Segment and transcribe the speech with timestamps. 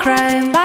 [0.00, 0.59] crime,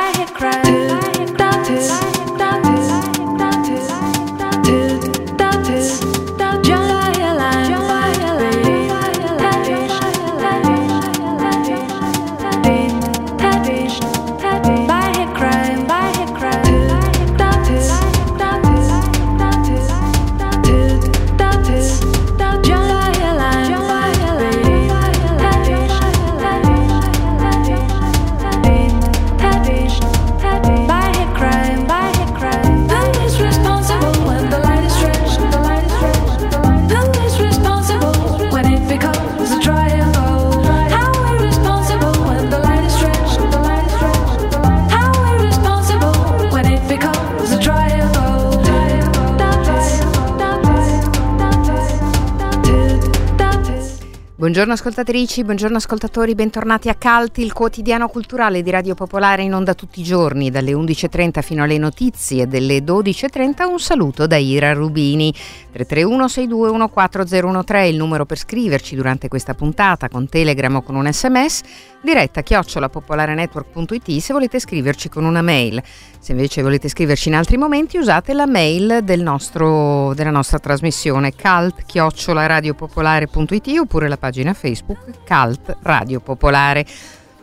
[54.45, 59.73] Buongiorno ascoltatrici, buongiorno ascoltatori, bentornati a Calti, il quotidiano culturale di Radio Popolare in onda
[59.73, 63.67] tutti i giorni, dalle 11.30 fino alle notizie delle 12.30.
[63.67, 65.33] Un saluto da Ira Rubini.
[65.71, 71.61] 331 6214013 il numero per scriverci durante questa puntata con Telegram o con un sms,
[72.05, 75.83] diretta chiocciolapopolarenetwork.it se volete scriverci con una mail.
[76.19, 81.33] Se invece volete scriverci in altri momenti usate la mail del nostro, della nostra trasmissione
[81.35, 86.85] calt-radiopopolare.it oppure la pagina Facebook Calt Radio Popolare.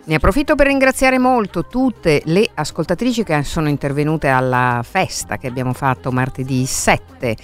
[0.04, 5.74] Ne approfitto per ringraziare molto tutte le ascoltatrici che sono intervenute alla festa che abbiamo
[5.74, 7.36] fatto martedì 7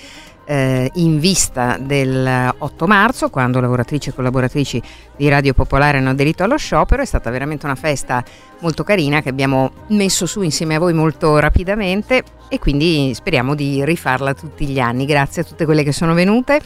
[0.51, 4.83] eh, in vista del 8 marzo, quando lavoratrici e collaboratrici
[5.15, 7.03] di Radio Popolare hanno aderito allo sciopero.
[7.03, 8.25] È stata veramente una festa
[8.61, 13.85] molto carina che abbiamo messo su insieme a voi molto rapidamente e quindi speriamo di
[13.85, 15.05] rifarla tutti gli anni.
[15.05, 16.59] Grazie a tutte quelle che sono venute.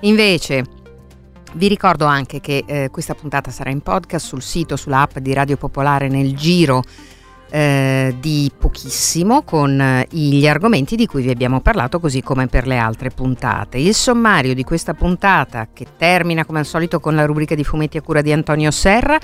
[0.00, 0.64] Invece
[1.54, 5.56] vi ricordo anche che eh, questa puntata sarà in podcast sul sito, sull'app di Radio
[5.56, 6.82] Popolare nel giro
[7.54, 12.66] eh, di pochissimo con eh, gli argomenti di cui vi abbiamo parlato così come per
[12.66, 13.76] le altre puntate.
[13.76, 17.98] Il sommario di questa puntata che termina come al solito con la rubrica di fumetti
[17.98, 19.18] a cura di Antonio Serra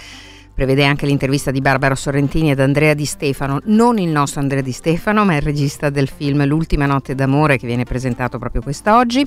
[0.53, 4.73] prevede anche l'intervista di Barbara Sorrentini ed Andrea Di Stefano, non il nostro Andrea Di
[4.73, 9.25] Stefano ma il regista del film L'ultima notte d'amore che viene presentato proprio quest'oggi.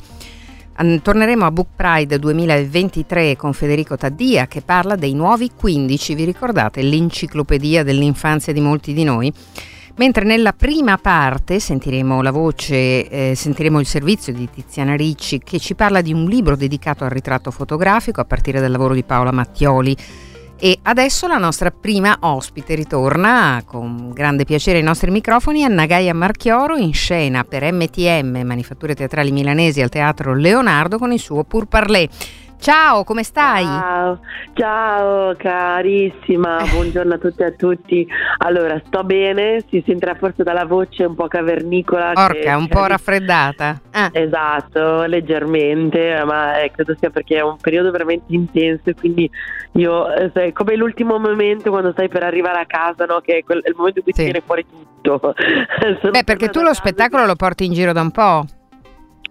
[1.02, 6.82] Torneremo a Book Pride 2023 con Federico Taddia che parla dei nuovi 15, vi ricordate
[6.82, 9.32] l'enciclopedia dell'infanzia di molti di noi?
[9.98, 15.60] Mentre nella prima parte sentiremo la voce, eh, sentiremo il servizio di Tiziana Ricci che
[15.60, 19.32] ci parla di un libro dedicato al ritratto fotografico a partire dal lavoro di Paola
[19.32, 19.96] Mattioli.
[20.64, 26.14] E adesso la nostra prima ospite ritorna con grande piacere ai nostri microfoni Anna Gaia
[26.14, 31.66] Marchioro in scena per MTM, Manifatture Teatrali Milanesi al Teatro Leonardo con il suo Pur
[31.66, 32.08] Parler.
[32.62, 33.64] Ciao, come stai?
[33.64, 34.20] Ciao,
[34.54, 38.08] ciao carissima, buongiorno a tutti e a tutti.
[38.38, 42.12] Allora, sto bene, si sentirà forse dalla voce un po' cavernicola.
[42.14, 43.82] Orca, un po' raffreddata.
[43.90, 44.12] Ah.
[44.14, 49.28] Esatto, leggermente, ma eh, credo sia perché è un periodo veramente intenso e quindi
[49.72, 53.22] io, eh, sai, come l'ultimo momento quando stai per arrivare a casa, no?
[53.22, 54.20] che è, quel, è il momento in cui sì.
[54.20, 55.34] ti viene fuori tutto.
[56.12, 58.46] Beh, perché tu lo spettacolo lo porti in giro da un po'.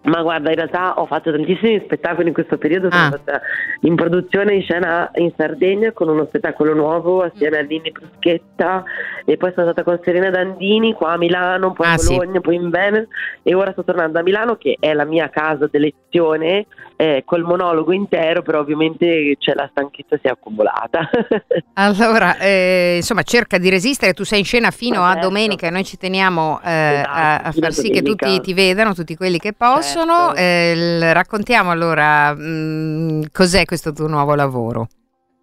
[0.02, 3.06] Ma guarda, in realtà ho fatto tantissimi spettacoli in questo periodo, sono Ah.
[3.08, 3.40] stata
[3.82, 8.82] in produzione in scena in Sardegna con uno spettacolo nuovo assieme a Nini Bruschetta
[9.26, 12.14] e poi sono stata con Serena Dandini qua a Milano, poi Ah, a sì.
[12.16, 13.08] Bologna, poi in Veneto
[13.42, 16.66] e ora sto tornando a Milano che è la mia casa d'elezione
[16.96, 21.08] eh, col monologo intero, però ovviamente c'è la stanchezza si è accumulata.
[21.74, 25.28] Allora, eh, insomma, cerca di resistere, tu sei in scena fino Ma a certo.
[25.28, 26.68] domenica e noi ci teniamo eh,
[27.00, 28.26] Esatto, a, a far sì che domenica.
[28.26, 29.88] tutti ti vedano, tutti quelli che possono.
[29.90, 30.34] Certo.
[30.34, 34.88] Eh, raccontiamo allora mh, cos'è questo tuo nuovo lavoro.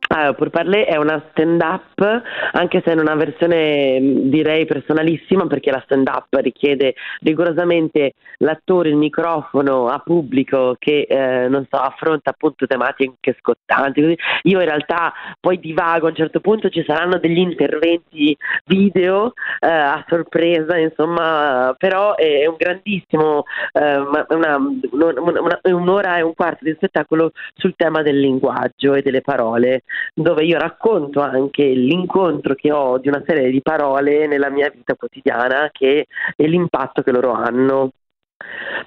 [0.09, 2.21] Allora, Parler è una stand-up,
[2.53, 8.95] anche se in una versione mh, direi personalissima, perché la stand-up richiede rigorosamente l'attore, il
[8.95, 14.01] microfono a pubblico che eh, non so, affronta appunto tematiche scottanti.
[14.01, 14.17] Così.
[14.43, 19.67] Io in realtà poi divago a un certo punto, ci saranno degli interventi video eh,
[19.67, 23.43] a sorpresa, insomma, però è un grandissimo,
[23.73, 24.57] eh, una- una-
[24.91, 29.83] una- un'ora e un quarto di spettacolo sul tema del linguaggio e delle parole
[30.13, 34.95] dove io racconto anche l'incontro che ho di una serie di parole nella mia vita
[34.95, 37.91] quotidiana che, e l'impatto che loro hanno.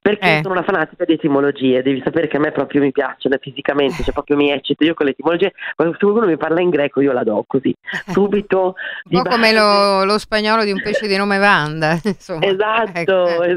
[0.01, 0.41] Perché Eh.
[0.43, 4.13] sono una fanatica di etimologie, devi sapere che a me proprio mi piacciono fisicamente, cioè
[4.13, 7.13] proprio mi eccito io con le etimologie, quando se qualcuno mi parla in greco io
[7.13, 7.75] la do così,
[8.09, 8.75] subito.
[9.11, 11.99] Un po' come lo, lo spagnolo di un pesce di nome Vanda.
[12.05, 12.47] Insomma.
[12.47, 13.51] Esatto, Ecco, eh.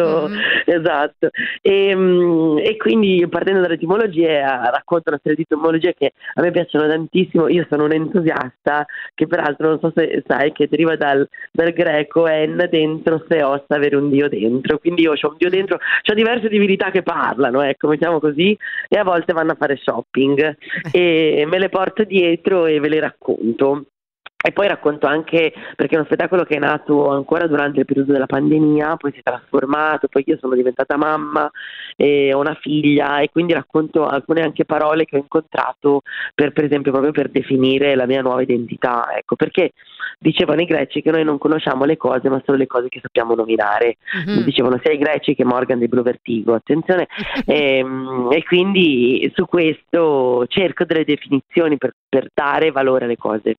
[0.00, 0.38] Esatto, Mm.
[0.64, 1.28] esatto.
[1.62, 6.42] E, mm, e quindi partendo dalle etimologie eh, racconto una serie di etimologie che a
[6.42, 7.48] me piacciono tantissimo.
[7.48, 12.26] Io sono un entusiasta che peraltro non so se sai che deriva dal, dal greco
[12.26, 14.78] en dentro se ossa avere un dio dentro.
[14.78, 18.56] Quindi io ho un dio dentro, ho diverse divinità che parlano, ecco, mettiamo così,
[18.88, 20.56] e a volte vanno a fare shopping
[20.92, 23.84] e me le porto dietro e ve le racconto.
[24.40, 28.12] E poi racconto anche, perché è uno spettacolo che è nato ancora durante il periodo
[28.12, 31.50] della pandemia, poi si è trasformato, poi io sono diventata mamma
[31.96, 36.02] e ho una figlia e quindi racconto alcune anche parole che ho incontrato
[36.36, 39.72] per, per esempio proprio per definire la mia nuova identità, ecco, perché
[40.20, 43.34] dicevano i greci che noi non conosciamo le cose ma solo le cose che sappiamo
[43.34, 44.44] nominare, Mhm.
[44.44, 47.08] dicevano sia i greci che Morgan di Blue Vertigo, attenzione,
[47.48, 53.56] Ehm, e quindi su questo cerco delle definizioni per, per dare valore alle cose.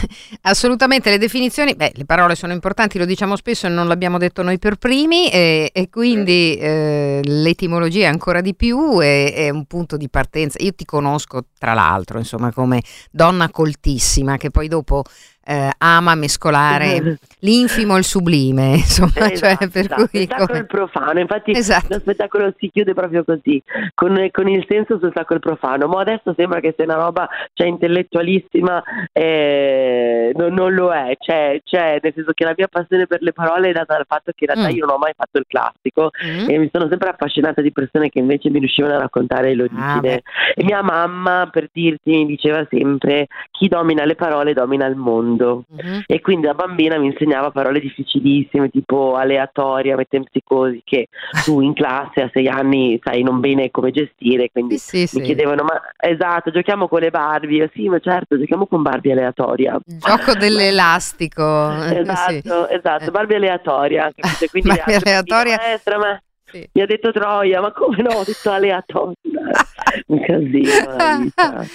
[0.42, 4.42] Assolutamente, le definizioni, beh, le parole sono importanti, lo diciamo spesso e non l'abbiamo detto
[4.42, 9.96] noi per primi e, e quindi eh, l'etimologia ancora di più è, è un punto
[9.96, 10.58] di partenza.
[10.62, 15.04] Io ti conosco tra l'altro, insomma, come donna coltissima che poi dopo
[15.46, 20.64] eh, ama mescolare l'infimo e il sublime, insomma, cioè, Esatto, per esatto, cui e come-
[20.64, 21.86] profano, infatti Esatto.
[21.90, 23.62] lo spettacolo si chiude proprio così,
[23.94, 27.28] con, con il senso sul sacro il profano, ma adesso sembra che sia una roba
[27.52, 28.82] cioè, intellettualissima,
[29.12, 33.32] eh, non, non lo è, cioè, cioè, nel senso che la mia passione per le
[33.32, 34.76] parole è data dal fatto che in realtà Mm.
[34.76, 36.48] io non ho mai fatto il classico Mm?
[36.48, 40.00] e mi sono sempre affascinata di persone che invece mi riuscivano a raccontare Ah, l'origine.
[40.00, 40.22] beh.
[40.54, 45.35] e mia mamma, per dirti, mi diceva sempre chi domina le parole domina il mondo.
[45.36, 46.04] Mhm.
[46.06, 51.08] E quindi da bambina mi insegnava parole difficilissime, tipo aleatoria, metempsicosi, che
[51.44, 55.20] tu in classe a sei anni sai non bene come gestire, quindi Sì, mi sì.
[55.20, 57.58] chiedevano, ma esatto, giochiamo con le Barbie?
[57.58, 59.78] Io, sì, ma certo, giochiamo con Barbie aleatoria.
[59.84, 61.44] Gioco dell'elastico.
[62.06, 64.12] Esatto, esatto, Barbie aleatoria.
[64.50, 65.56] Quindi Barbie aleatoria.
[65.56, 66.20] Maestra, ma
[66.50, 66.68] Sì.
[66.72, 68.16] mi ha detto Troia, ma come no?
[68.16, 69.16] Ho detto aleatoria.
[70.08, 71.66] Un casino la vita.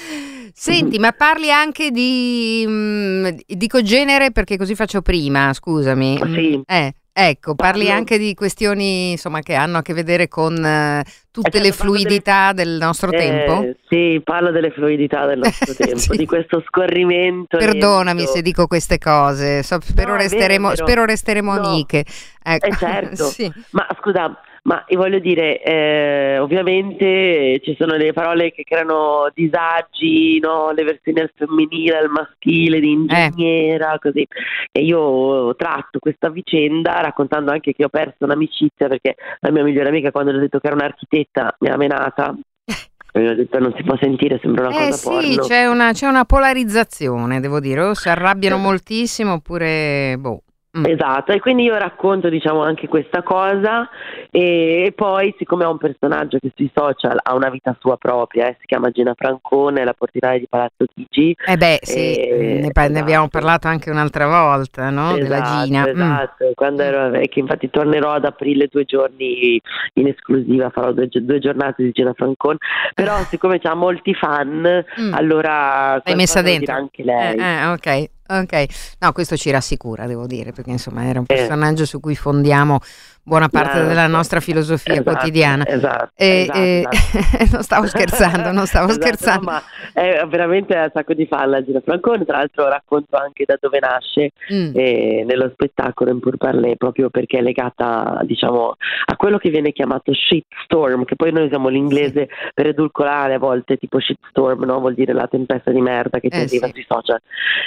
[0.53, 6.19] Senti, ma parli anche di mm, dico genere perché così faccio prima, scusami.
[6.33, 6.61] Sì.
[6.65, 11.03] Eh, ecco, parli Parlo- anche di questioni insomma che hanno a che vedere con eh,
[11.31, 13.69] tutte Eh, le certo, delle- fluidità del nostro Eh, tempo.
[13.89, 16.17] Sì, parlo delle fluidità del nostro tempo, Sì.
[16.17, 17.57] di questo scorrimento.
[17.57, 18.33] Perdonami lento.
[18.33, 20.83] se dico queste cose, so- spero, No, resteremo, vero.
[20.85, 21.59] spero resteremo No.
[21.67, 22.03] amiche.
[22.43, 22.65] Ecco.
[22.67, 23.23] Eh, certo.
[23.31, 23.51] Sì.
[23.71, 30.37] Ma scusa, ma io voglio dire, eh, ovviamente ci sono le parole che creano disagi,
[30.39, 30.69] no?
[30.71, 34.25] le versioni al femminile, al maschile, di ingegnera, così.
[34.71, 39.89] E io tratto questa vicenda raccontando anche che ho perso un'amicizia perché la mia migliore
[39.89, 42.35] amica quando le ho detto che era un'architetta mi ha menata.
[43.13, 45.43] Io ho detto non si può sentire, sembra una Eh cosa sì, porno.
[45.47, 50.41] c'è una, c'è una polarizzazione, devo dire, o si arrabbiano moltissimo oppure boh.
[50.77, 50.85] Mm.
[50.85, 53.89] Esatto, e quindi io racconto diciamo anche questa cosa
[54.29, 58.47] e, e poi siccome è un personaggio che sui social ha una vita sua propria,
[58.47, 61.35] eh, si chiama Gina Francone, la portinaia di Palazzo Chigi.
[61.45, 63.37] Eh beh, sì, Eh, ne, pa- ne abbiamo esatto.
[63.39, 65.13] parlato anche un'altra volta, no?
[65.17, 65.81] Della Esatto, Gina.
[65.83, 65.87] Mm.
[65.89, 69.59] Esatto, quando ero, eh, che infatti tornerò ad aprile due giorni
[69.95, 72.59] in esclusiva, farò due, due giornate di Gina Francone,
[72.93, 75.13] però siccome ha molti fan, Mm.
[75.13, 76.73] allora L'hai messa dentro.
[76.73, 77.35] anche lei.
[77.35, 78.65] Eh, eh, ok, ok.
[78.99, 81.33] No, questo ci rassicura, devo dire, perché insomma era un Eh.
[81.35, 82.79] personaggio su cui fondiamo
[83.23, 83.87] buona parte Esatto.
[83.87, 85.65] della nostra filosofia Esatto, quotidiana.
[85.67, 87.51] Esatto, E- esatto, e- esatto.
[87.55, 89.45] non stavo scherzando, non stavo Esatto, scherzando.
[89.45, 89.61] no, ma
[89.93, 93.79] è veramente un sacco di fan la Gina Francone, tra l'altro racconto anche da dove
[93.79, 94.71] nasce Mm.
[94.75, 98.75] eh, nello spettacolo in Pur Parler proprio perché è legata diciamo
[99.05, 103.77] a quello che viene chiamato shitstorm, che poi noi usiamo l'inglese per edulcorare a volte
[103.77, 104.79] tipo shitstorm, no?
[104.79, 106.71] vuol dire la tempesta di merda che ti Eh, arriva sì.
[106.73, 107.19] sui social,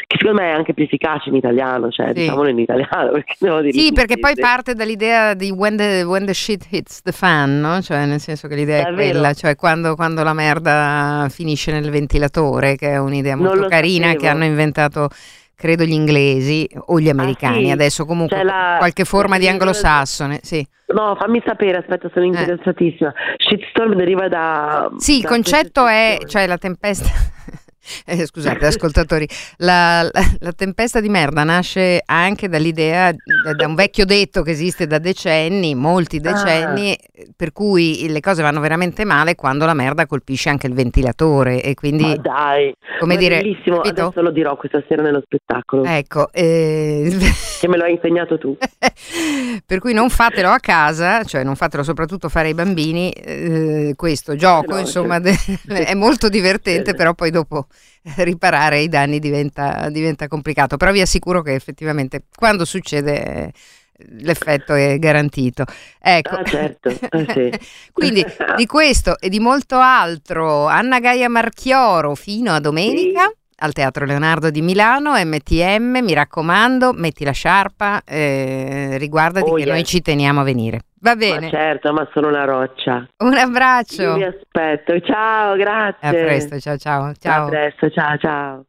[0.07, 2.13] che secondo me è anche più efficace in italiano, cioè Sì.
[2.15, 6.67] diciamolo in italiano perché Sì, perché poi parte dall'idea di when the, when the shit
[6.71, 7.81] hits the fan, no?
[7.81, 11.91] Cioè, nel senso che l'idea è, È quella, cioè quando, quando la merda finisce nel
[11.91, 14.33] ventilatore, che è un'idea molto carina che sapevo.
[14.33, 15.09] hanno inventato,
[15.55, 17.65] credo, gli inglesi o gli americani.
[17.67, 17.71] sì?
[17.71, 20.67] Adesso comunque C'è la- qualche forma di anglosassone, sì.
[20.87, 23.13] No, fammi sapere, aspetta, sono interessatissima.
[23.39, 24.91] Shitstorm deriva da...
[24.99, 27.09] Sì, il da concetto questa è, cioè la tempesta,
[28.07, 29.27] Eh, scusate, ascoltatori,
[29.59, 33.13] la, la, la, tempesta di merda nasce anche dall'idea,
[33.57, 37.23] da un vecchio detto che esiste da decenni, molti decenni, ah.
[37.37, 41.75] per cui le cose vanno veramente male quando la merda colpisce anche il ventilatore e
[41.75, 42.05] quindi...
[42.05, 44.03] Ma dai, come dire, bellissimo, capito?
[44.03, 45.85] adesso lo dirò questa sera nello spettacolo.
[45.85, 46.31] Ecco.
[46.33, 47.17] Eh...
[47.65, 48.57] Che me lo hai insegnato tu.
[49.65, 54.37] per cui non fatelo a casa, cioè non fatelo soprattutto fare ai bambini, eh, questo
[54.37, 55.53] gioco no, insomma certo.
[55.63, 57.67] de- è molto divertente, però poi dopo
[58.19, 63.53] riparare i danni diventa, diventa complicato, però vi assicuro che effettivamente quando succede
[63.97, 65.65] l'effetto è garantito.
[66.01, 66.37] Ecco.
[66.37, 66.93] Ah, certo.
[67.11, 67.53] Ah, sì.
[67.93, 68.25] Quindi
[68.57, 73.27] di questo e di molto altro, Anna Gaia Marchioro fino a domenica.
[73.27, 73.43] Sì.
[73.57, 79.63] Al Teatro Leonardo di Milano, MTM, mi raccomando, metti la sciarpa, eh, riguardati oh, che
[79.63, 79.71] yes.
[79.71, 80.81] noi ci teniamo a venire.
[81.05, 81.51] Va bene.
[81.51, 83.07] Ma certo, ma sono una roccia.
[83.19, 84.01] Un abbraccio.
[84.01, 84.99] Io vi aspetto.
[85.01, 86.09] Ciao, grazie.
[86.09, 87.13] A presto, ciao ciao.
[87.21, 87.45] ciao.
[87.45, 88.65] A presto, ciao ciao.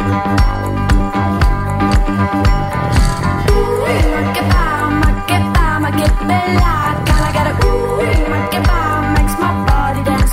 [0.00, 0.59] Thank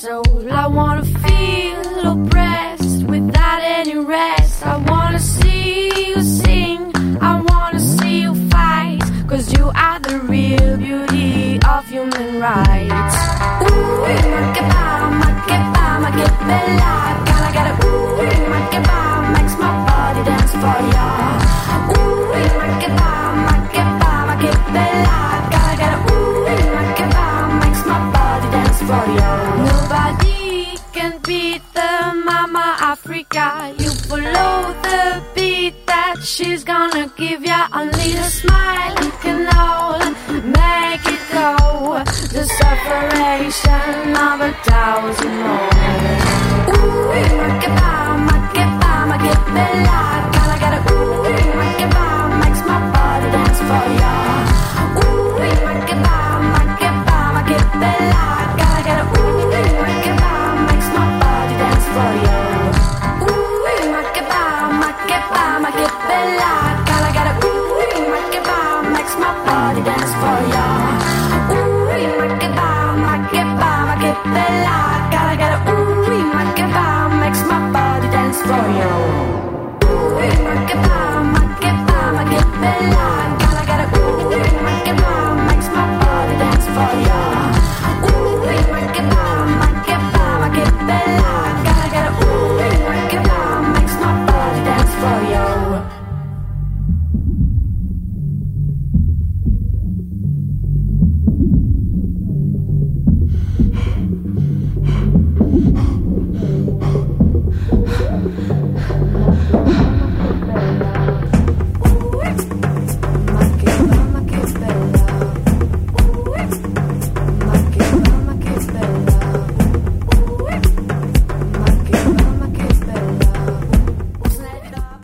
[0.00, 0.50] soul.
[0.50, 1.89] I wanna feel.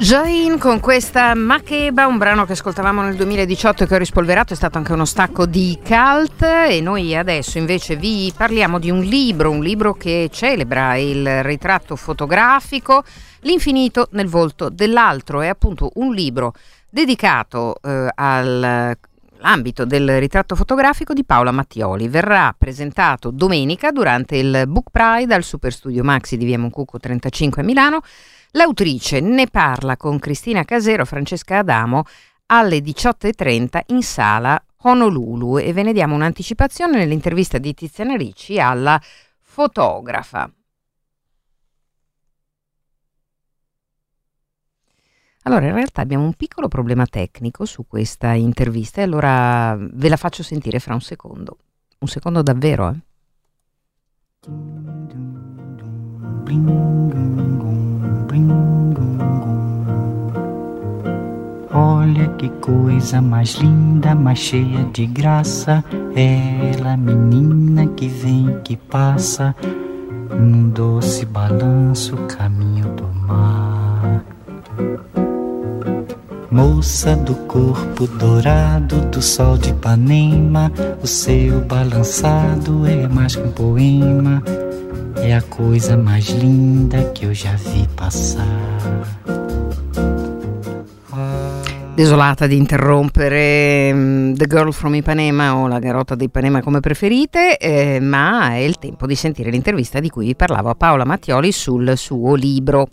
[0.06, 4.56] Join con questa Makeba, un brano che ascoltavamo nel 2018 e che ho rispolverato, è
[4.56, 6.42] stato anche uno stacco di cult.
[6.42, 11.96] E noi adesso invece vi parliamo di un libro, un libro che celebra il ritratto
[11.96, 13.02] fotografico,
[13.40, 16.52] l'infinito nel volto dell'altro, è appunto un libro
[16.88, 22.06] dedicato eh, all'ambito del ritratto fotografico di Paola Mattioli.
[22.06, 27.62] Verrà presentato domenica durante il Book Pride al Super Studio Maxi di Via Moncucco 35
[27.62, 28.02] a Milano
[28.56, 32.04] L'autrice ne parla con Cristina Casero, Francesca Adamo
[32.46, 38.98] alle 18.30 in sala Honolulu e ve ne diamo un'anticipazione nell'intervista di Tiziana Ricci alla
[39.40, 40.50] fotografa.
[45.42, 50.16] Allora, in realtà abbiamo un piccolo problema tecnico su questa intervista e allora ve la
[50.16, 51.58] faccio sentire fra un secondo.
[51.98, 53.04] Un secondo davvero, eh?
[61.72, 65.84] Olha que coisa mais linda, mais cheia de graça.
[66.14, 69.54] Ela, menina que vem, que passa,
[70.30, 74.24] num doce balanço, caminho do mar.
[76.50, 83.50] Moça do corpo dourado do sol de Ipanema, o seu balançado é mais que um
[83.50, 84.42] poema,
[85.18, 88.44] é a coisa mais linda que eu já vi passar.
[91.94, 97.56] Desolata di interrompere um, The Girl from Ipanema o la Garotta di Ipanema come preferite,
[97.56, 101.52] eh, ma è il tempo di sentire l'intervista di cui vi parlavo a Paola Mattioli
[101.52, 102.88] sul suo libro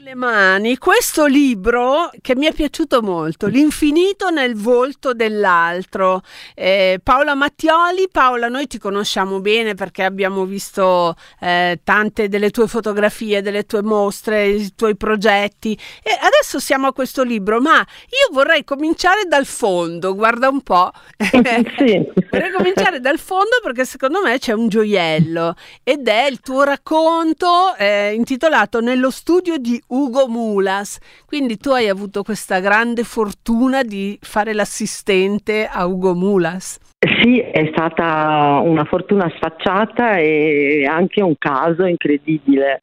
[0.00, 6.22] le mani questo libro che mi è piaciuto molto, L'infinito nel volto dell'altro.
[6.54, 12.68] Eh, Paola Mattioli, Paola, noi ti conosciamo bene perché abbiamo visto eh, tante delle tue
[12.68, 18.32] fotografie, delle tue mostre, i tuoi progetti e adesso siamo a questo libro, ma io
[18.32, 20.92] vorrei cominciare dal fondo, guarda un po'.
[21.18, 22.06] sì.
[22.30, 27.74] vorrei cominciare dal fondo perché secondo me c'è un gioiello ed è il tuo racconto
[27.76, 30.98] eh, intitolato Nello studio di Ugo Mulas.
[31.26, 36.78] Quindi tu hai avuto questa grande fortuna di fare l'assistente a Ugo Mulas.
[37.22, 42.80] Sì, è stata una fortuna sfacciata e anche un caso incredibile.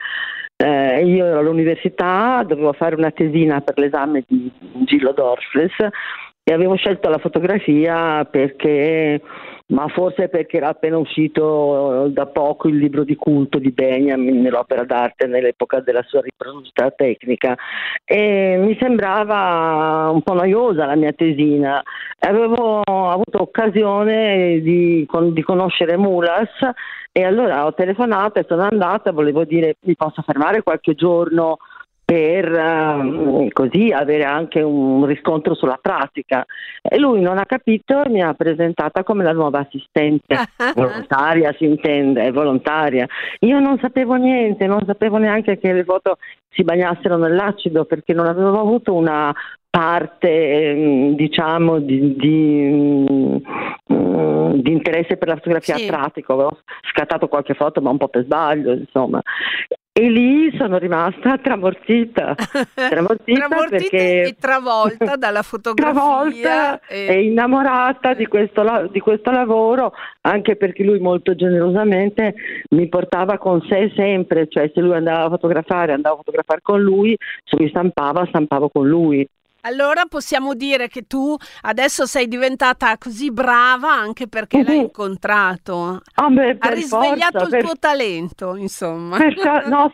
[0.57, 4.49] Eh, io ero all'università, dovevo fare una tesina per l'esame di
[4.85, 5.73] Gillo Dorfles
[6.47, 9.19] e avevo scelto la fotografia perché
[9.67, 14.83] ma forse perché era appena uscito da poco il libro di culto di Benjamin nell'opera
[14.83, 17.57] d'arte nell'epoca della sua riproduzione tecnica
[18.03, 21.81] e mi sembrava un po' noiosa la mia tesina.
[22.19, 26.51] Avevo avuto occasione di, di conoscere Mulas
[27.11, 31.57] e allora ho telefonato e sono andata, volevo dire mi posso fermare qualche giorno
[32.05, 36.45] per uh, così avere anche un riscontro sulla pratica.
[36.81, 40.37] E lui non ha capito e mi ha presentata come la nuova assistente,
[40.75, 43.07] volontaria si intende, volontaria.
[43.39, 46.17] Io non sapevo niente, non sapevo neanche che le foto
[46.49, 49.33] si bagnassero nell'acido perché non avevo avuto una
[49.67, 53.39] parte ehm, diciamo di, di,
[53.91, 55.87] mm, di, interesse per la fotografia sì.
[55.87, 56.59] pratica, avevo
[56.93, 59.21] scattato qualche foto ma un po' per sbaglio insomma
[59.97, 62.35] e lì sono rimasta tramortita,
[62.75, 65.93] tramortita, tramortita perché e travolta dalla fotografia.
[65.93, 67.05] Travolta e...
[67.07, 72.35] e innamorata di questo, di questo, lavoro, anche perché lui molto generosamente
[72.71, 76.81] mi portava con sé sempre, cioè se lui andava a fotografare, andavo a fotografare con
[76.81, 79.25] lui, se mi stampava, stampavo con lui.
[79.65, 84.63] Allora possiamo dire che tu adesso sei diventata così brava anche perché uh-huh.
[84.63, 86.01] l'hai incontrato.
[86.15, 87.63] Oh, beh, ha risvegliato forza, il per...
[87.63, 89.17] tuo talento, insomma.
[89.17, 89.67] Per...
[89.67, 89.91] no,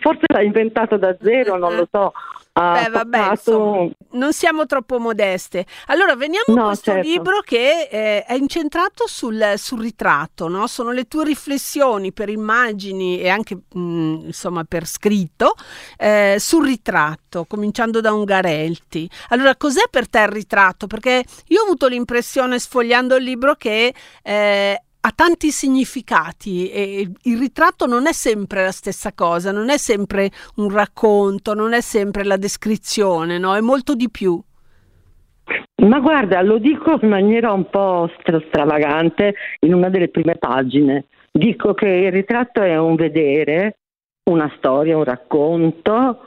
[0.00, 2.12] forse l'ha inventato da zero, non lo so.
[2.58, 5.66] Beh, vabbè, insomma, non siamo troppo modeste.
[5.88, 7.06] Allora, veniamo no, a questo certo.
[7.06, 10.66] libro che eh, è incentrato sul, sul ritratto, no?
[10.66, 15.54] Sono le tue riflessioni per immagini e anche mh, mm, insomma per scritto
[15.98, 19.08] eh, sul ritratto, cominciando da Ungarelti.
[19.28, 20.86] Allora, cos'è per te il ritratto?
[20.86, 23.92] Perché io ho avuto l'impressione, sfogliando il libro, che
[24.22, 29.78] eh, ha tanti significati e il ritratto non è sempre la stessa cosa, non è
[29.78, 33.54] sempre un racconto, non è sempre la descrizione, no?
[33.54, 34.42] È molto di più.
[35.84, 41.04] Ma guarda, lo dico in maniera un po' stravagante in una delle prime pagine.
[41.30, 43.76] Dico che il ritratto è un vedere,
[44.28, 46.20] una storia, un racconto,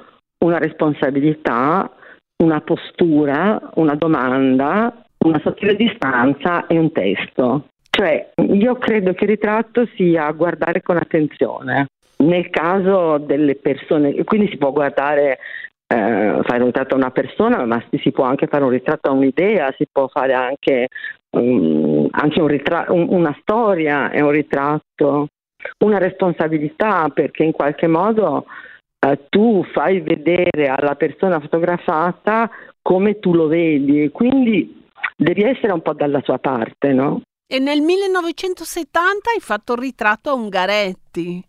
[0.46, 1.92] una responsabilità,
[2.38, 7.65] una postura, una domanda, una sottile distanza e un testo.
[8.00, 11.88] Cioè, io credo che il ritratto sia guardare con attenzione.
[12.20, 15.40] Nel caso delle persone, quindi si può guardare,
[15.86, 19.12] eh, fare un ritratto a una persona, ma si può anche fare un ritratto a
[19.12, 20.88] un'idea, si può fare anche,
[21.32, 25.28] um, anche un ritratto, un, una storia è un ritratto,
[25.80, 28.46] una responsabilità, perché in qualche modo
[29.06, 32.50] eh, tu fai vedere alla persona fotografata
[32.82, 34.86] come tu lo vedi, quindi
[35.18, 37.24] devi essere un po' dalla sua parte, no?
[37.52, 41.44] E nel 1970 hai fatto il ritratto a Ungaretti.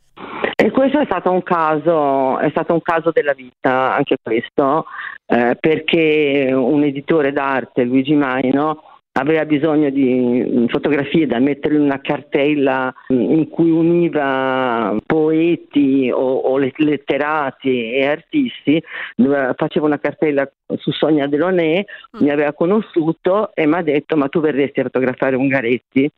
[0.57, 4.87] E questo è stato un caso, stato un caso della vita, anche questo,
[5.27, 12.01] eh, perché un editore d'arte, Luigi Maino, aveva bisogno di fotografie da mettere in una
[12.01, 18.83] cartella in cui univa poeti o, o letterati e artisti,
[19.57, 22.23] faceva una cartella su Sonia Delaunay, mm.
[22.23, 26.11] mi aveva conosciuto e mi ha detto ma tu verresti a fotografare Ungaretti?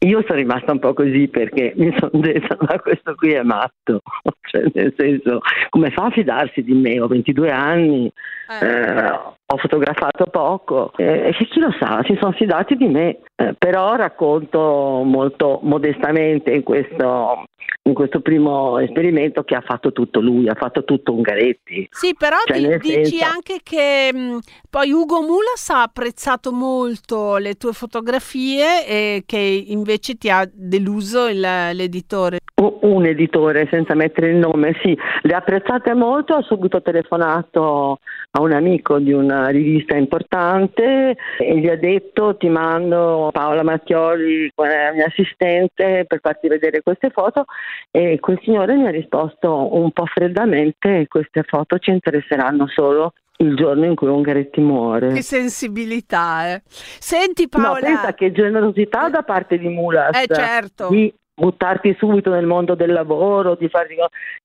[0.00, 4.02] Io sono rimasta un po' così perché mi sono detta ma questo qui è matto,
[4.50, 7.00] cioè nel senso come fa a fidarsi di me?
[7.00, 8.12] Ho 22 anni,
[8.48, 8.66] eh.
[8.66, 13.54] Eh, ho fotografato poco e eh, chi lo sa, si sono fidati di me, eh,
[13.58, 17.44] però racconto molto modestamente in questo,
[17.82, 21.86] in questo primo esperimento che ha fatto tutto lui, ha fatto tutto Ungaretti.
[21.90, 23.34] Sì, però cioè, di, dici senso...
[23.34, 24.38] anche che mh,
[24.70, 31.28] poi Ugo Mulas ha apprezzato molto le tue fotografie e che invece ti ha deluso
[31.28, 32.38] il, l'editore.
[32.54, 37.98] Un editore, senza mettere il nome, sì, le ha apprezzate molto, ho subito telefonato
[38.30, 44.50] a un amico di una rivista importante e gli ha detto ti mando Paola Mattioli,
[44.54, 47.44] la mia assistente, per farti vedere queste foto
[47.90, 53.54] e quel signore mi ha risposto un po' freddamente queste foto ci interesseranno solo il
[53.54, 55.12] giorno in cui Ungaretti muore.
[55.12, 56.62] Che sensibilità, eh.
[56.64, 57.80] Senti Paola...
[57.80, 60.16] No, pensa che generosità da parte di Mulas.
[60.16, 60.88] Eh certo.
[60.88, 63.96] Di buttarti subito nel mondo del lavoro, di farti...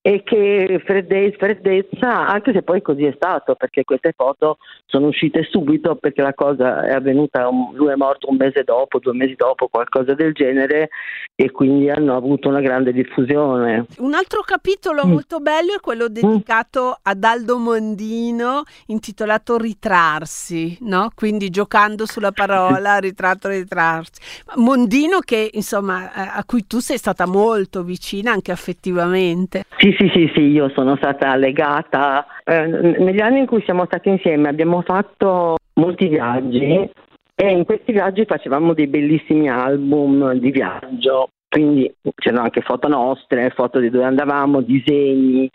[0.02, 5.48] e che freddezza, freddezza, anche se poi così è stato, perché queste foto sono uscite
[5.50, 9.70] subito perché la cosa è avvenuta, lui è morto un mese dopo, due mesi dopo,
[9.70, 10.90] qualcosa del genere,
[11.34, 13.86] e quindi hanno avuto una grande diffusione.
[14.00, 15.10] Un altro capitolo mm.
[15.10, 16.14] molto bello è quello mm.
[16.14, 17.04] dedicato mm.
[17.04, 21.10] ad Aldo Mondino, intitolato Ritrarsi, no?
[21.16, 24.20] quindi giocando sulla parola ritratto, ritrarsi.
[24.56, 29.64] Mondino che insomma a cui tu sei stata molto vicina anche affettivamente.
[29.78, 32.26] Sì, sì, sì, sì, io sono stata legata.
[32.44, 36.90] Eh, negli anni in cui siamo stati insieme abbiamo fatto molti viaggi
[37.36, 43.50] e in questi viaggi facevamo dei bellissimi album di viaggio, quindi c'erano anche foto nostre,
[43.50, 45.50] foto di dove andavamo, disegni,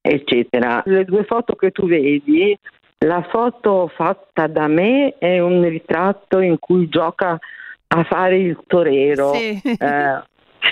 [0.00, 0.82] eccetera.
[0.86, 2.56] Le due foto che tu vedi,
[3.06, 7.38] la foto fatta da me è un ritratto in cui gioca
[7.92, 9.32] a fare il torero.
[9.34, 9.60] Sì.
[9.62, 10.22] Eh,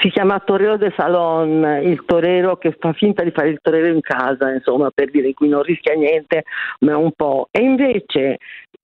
[0.00, 4.00] si chiama Torero de Salon, il torero che fa finta di fare il torero in
[4.00, 6.44] casa, insomma, per dire qui non rischia niente,
[6.80, 7.48] ma un po'.
[7.50, 8.38] E invece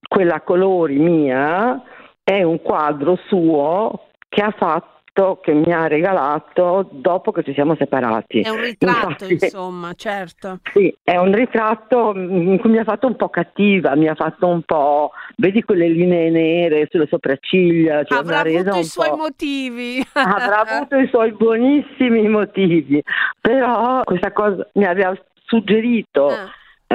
[0.08, 1.82] quella colori mia
[2.22, 7.76] è un quadro suo che ha fatto che mi ha regalato dopo che ci siamo
[7.76, 8.40] separati.
[8.40, 10.58] È un ritratto, Infatti, insomma, certo.
[10.72, 14.48] Sì, è un ritratto in cui mi ha fatto un po' cattiva, mi ha fatto
[14.48, 18.02] un po', vedi quelle linee nere sulle sopracciglia.
[18.02, 20.04] Cioè Avrà avuto i suoi motivi.
[20.14, 23.00] Avrà avuto i suoi buonissimi motivi,
[23.40, 26.26] però questa cosa mi aveva suggerito.
[26.26, 26.50] Ah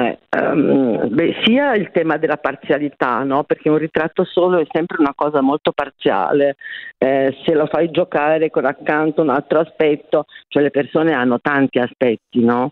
[0.08, 3.44] eh, um, beh, sia il tema della parzialità, no?
[3.44, 6.56] perché un ritratto solo è sempre una cosa molto parziale,
[6.98, 11.78] eh, se lo fai giocare con accanto un altro aspetto, cioè le persone hanno tanti
[11.78, 12.70] aspetti, no?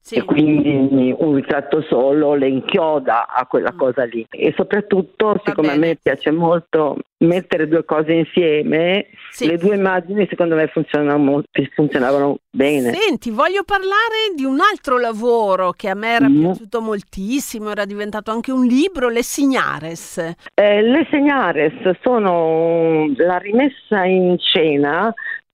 [0.00, 0.14] Sì.
[0.14, 3.76] E quindi un ritratto solo le inchioda a quella mm.
[3.76, 4.26] cosa lì.
[4.30, 9.46] E soprattutto, siccome a me piace molto mettere due cose insieme, sì.
[9.46, 11.42] le due immagini secondo me funzionavano,
[11.74, 12.92] funzionavano, bene.
[12.94, 16.40] Senti, voglio parlare di un altro lavoro che a me era mm.
[16.40, 20.16] piaciuto moltissimo, era diventato anche un libro, Le Signares.
[20.54, 25.12] Eh, le Signares sono la rimessa in scena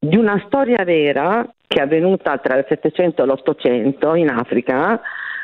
[0.08, 5.00] di una storia vera che è avvenuta tra il 700 e l'800 in Africa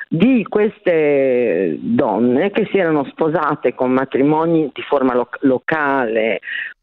[0.08, 6.40] di queste donne che si erano sposate con matrimoni di forma lo- locale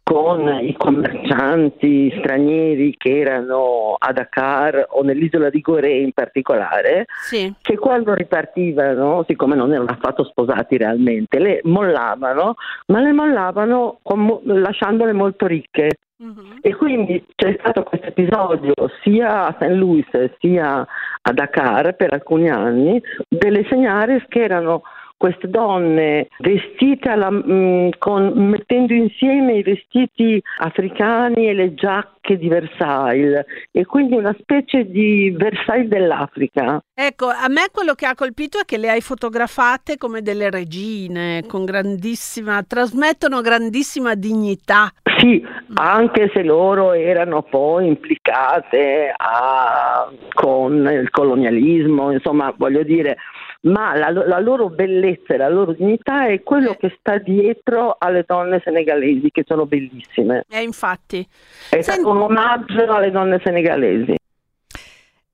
[0.07, 7.53] con i commercianti stranieri che erano a Dakar o nell'isola di Gorée in particolare, sì.
[7.61, 14.39] che quando ripartivano, siccome non erano affatto sposati realmente, le mollavano, ma le mollavano con,
[14.45, 15.97] lasciandole molto ricche.
[16.19, 16.55] Uh-huh.
[16.61, 19.71] E quindi c'è stato questo episodio sia a St.
[19.71, 20.07] Louis
[20.39, 20.87] sia
[21.21, 24.83] a Dakar per alcuni anni delle segnares che erano
[25.17, 32.37] queste donne vestite alla, mh, mm, con, mettendo insieme i vestiti africani e le giacche
[32.37, 36.81] di Versailles e quindi una specie di Versailles dell'Africa.
[36.93, 41.43] Ecco, a me quello che ha colpito è che le hai fotografate come delle regine,
[41.47, 44.91] con grandissima, trasmettono grandissima dignità.
[45.17, 53.17] Sì, anche se loro erano poi implicate a, con il colonialismo, insomma, voglio dire,
[53.61, 56.77] ma la, la, loro bellezza e la loro dignità è quello eh.
[56.77, 60.45] che sta dietro alle donne senegalesi, che sono bellissime.
[60.49, 61.21] E infatti.
[61.21, 61.83] È Senti...
[61.83, 64.15] stato un omaggio alle donne senegalesi.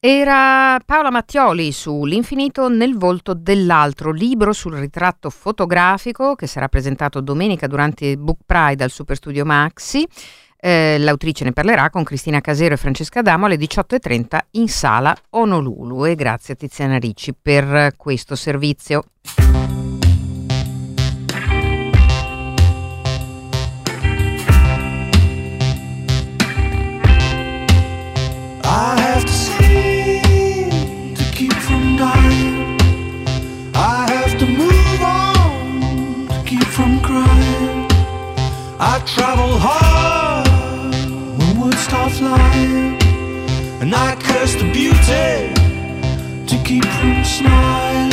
[0.05, 7.21] Era Paola Mattioli su L'infinito nel volto dell'altro, libro sul ritratto fotografico che sarà presentato
[7.21, 10.05] domenica durante Book Pride al Superstudio Maxi.
[10.65, 16.05] Eh, l'autrice ne parlerà con Cristina Casero e Francesca Damo alle 18.30 in sala Onolulu.
[16.05, 19.03] E grazie a Tiziana Ricci per questo servizio.
[39.05, 39.92] travel hard
[45.05, 45.53] take
[46.47, 48.12] to keep from smiling?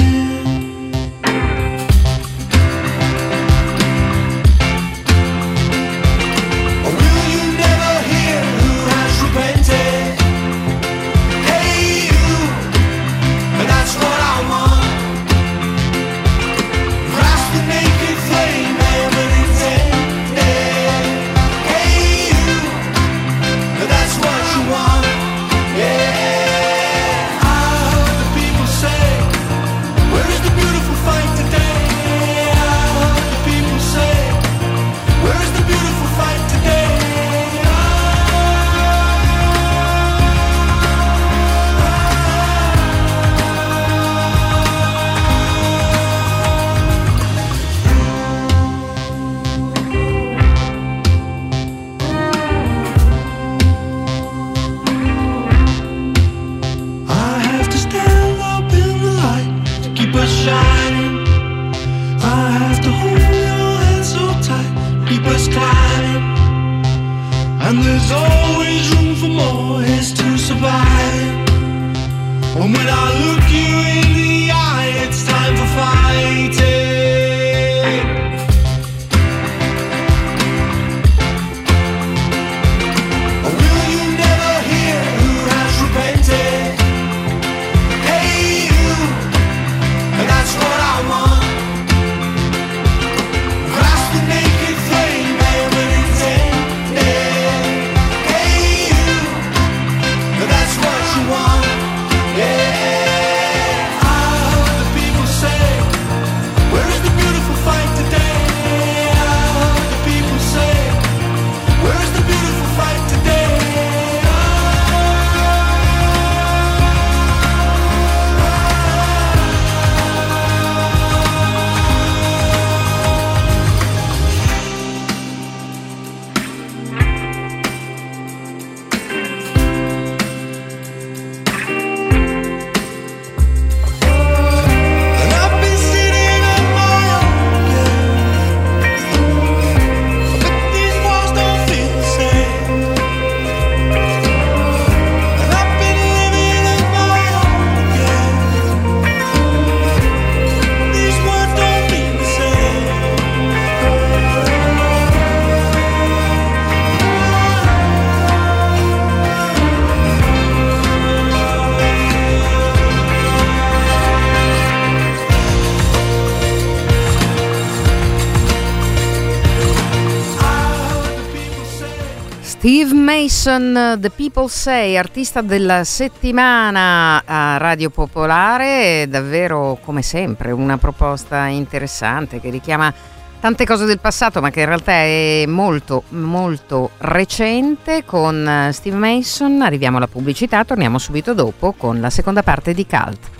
[173.21, 181.45] Mason, The People Say, artista della settimana a Radio Popolare, davvero come sempre una proposta
[181.45, 182.91] interessante che richiama
[183.39, 188.97] tante cose del passato ma che in realtà è molto molto recente con eh, Steve
[188.97, 189.61] Mason.
[189.61, 193.40] Arriviamo alla pubblicità, torniamo subito dopo con la seconda parte di Cult.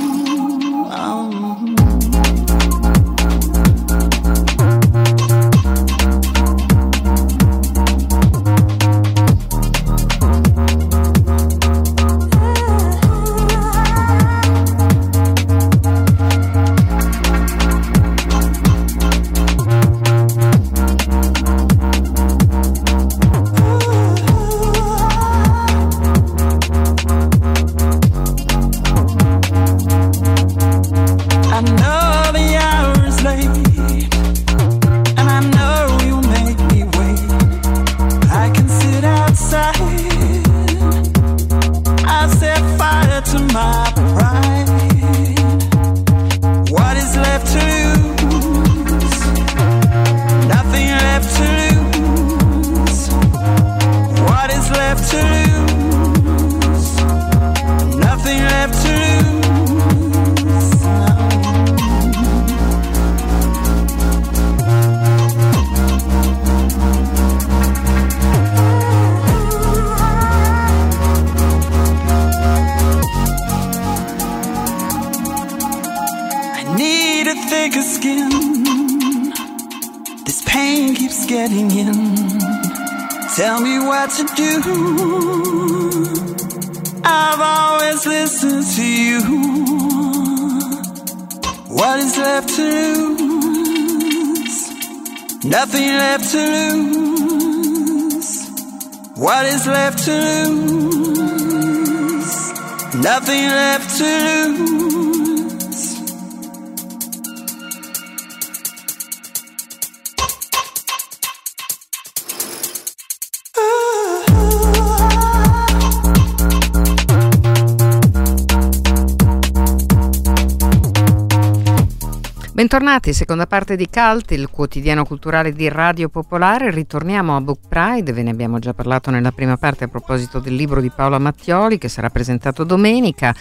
[122.71, 126.71] Bentornati, seconda parte di Cult, il quotidiano culturale di Radio Popolare.
[126.71, 130.55] Ritorniamo a Book Pride, ve ne abbiamo già parlato nella prima parte a proposito del
[130.55, 133.35] libro di Paola Mattioli che sarà presentato domenica.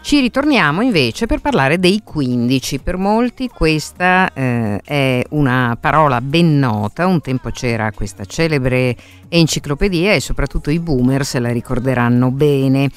[0.00, 2.78] Ci ritorniamo invece per parlare dei 15.
[2.78, 8.96] Per molti questa eh, è una parola ben nota, un tempo c'era questa celebre
[9.28, 12.90] enciclopedia e soprattutto i boomer se la ricorderanno bene.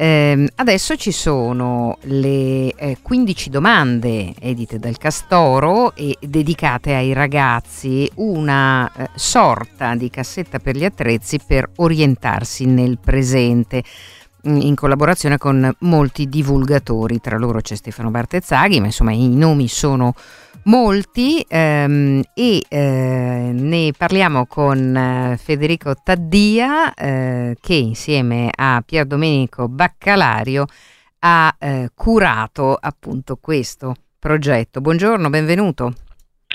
[0.00, 8.10] Eh, adesso ci sono le eh, 15 domande edite dal Castoro e dedicate ai ragazzi,
[8.14, 13.82] una eh, sorta di cassetta per gli attrezzi per orientarsi nel presente
[14.44, 20.14] in collaborazione con molti divulgatori, tra loro c'è Stefano Bartezzaghi, ma insomma i nomi sono
[20.64, 29.06] molti ehm, e eh, ne parliamo con eh, Federico Taddia eh, che insieme a Pier
[29.06, 30.66] Domenico Baccalario
[31.20, 34.80] ha eh, curato appunto questo progetto.
[34.80, 35.94] Buongiorno, benvenuto.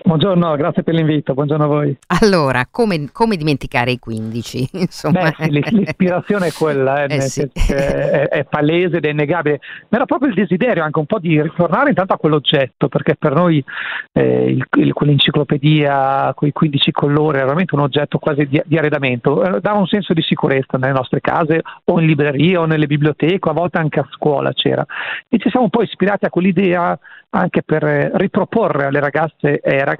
[0.05, 1.97] Buongiorno, grazie per l'invito, buongiorno a voi.
[2.21, 4.69] Allora, come, come dimenticare i 15?
[4.77, 5.33] Insomma.
[5.35, 7.41] Beh, l'ispirazione è quella, eh, Eh sì.
[7.41, 11.41] è, è palese ed è innegabile, ma era proprio il desiderio anche un po' di
[11.41, 13.63] ritornare intanto a quell'oggetto, perché per noi
[14.11, 19.43] eh, il- il- quell'enciclopedia, quei 15 colori, era veramente un oggetto quasi di, di arredamento,
[19.43, 23.49] Eh, dava un senso di sicurezza nelle nostre case o in libreria o nelle biblioteche,
[23.49, 24.85] a volte anche a scuola c'era.
[25.27, 26.97] E ci siamo poi ispirati a quell'idea
[27.31, 29.93] anche per eh, riproporre alle ragazze e ai ragazzi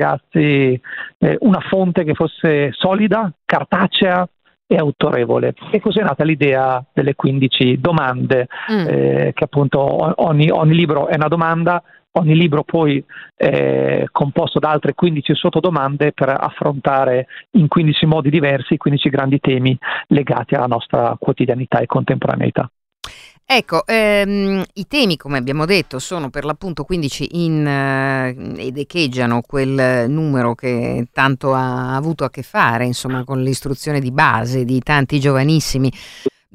[1.17, 4.27] eh, una fonte che fosse solida, cartacea
[4.67, 5.53] e autorevole.
[5.71, 8.86] E così è nata l'idea delle 15 domande, Mm.
[8.88, 11.81] eh, che appunto ogni, ogni libro è una domanda,
[12.13, 13.03] ogni libro poi
[13.36, 19.39] è composto da altre 15 sottodomande per affrontare in 15 modi diversi i 15 grandi
[19.39, 19.77] temi
[20.08, 22.69] legati alla nostra quotidianità e contemporaneità.
[23.47, 29.41] Ecco, ehm, i temi, come abbiamo detto, sono per l'appunto 15 in, eh, ed echeggiano
[29.41, 34.79] quel numero che tanto ha avuto a che fare, insomma, con l'istruzione di base di
[34.79, 35.91] tanti giovanissimi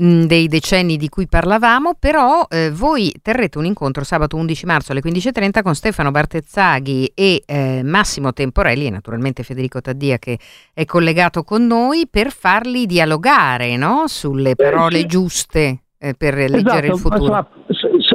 [0.00, 4.90] mh, dei decenni di cui parlavamo, però eh, voi terrete un incontro sabato 11 marzo
[4.90, 10.38] alle 15.30 con Stefano Bartezzaghi e eh, Massimo Temporelli e naturalmente Federico Taddia che
[10.74, 14.08] è collegato con noi per farli dialogare no?
[14.08, 15.06] sulle parole sì.
[15.06, 17.18] giuste eh, per leggere Esatto, il futuro.
[17.18, 17.46] insomma,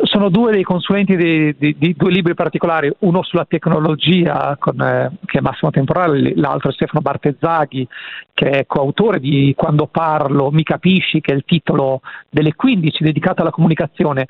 [0.06, 5.12] sono due dei consulenti di, di- di due libri particolari, uno sulla tecnologia con, eh,
[5.26, 7.88] che è Massimo Temporale, l'altro è Stefano Bartezzaghi
[8.34, 13.42] che è coautore di Quando parlo mi capisci che è il titolo delle 15 dedicato
[13.42, 14.26] alla comunicazione.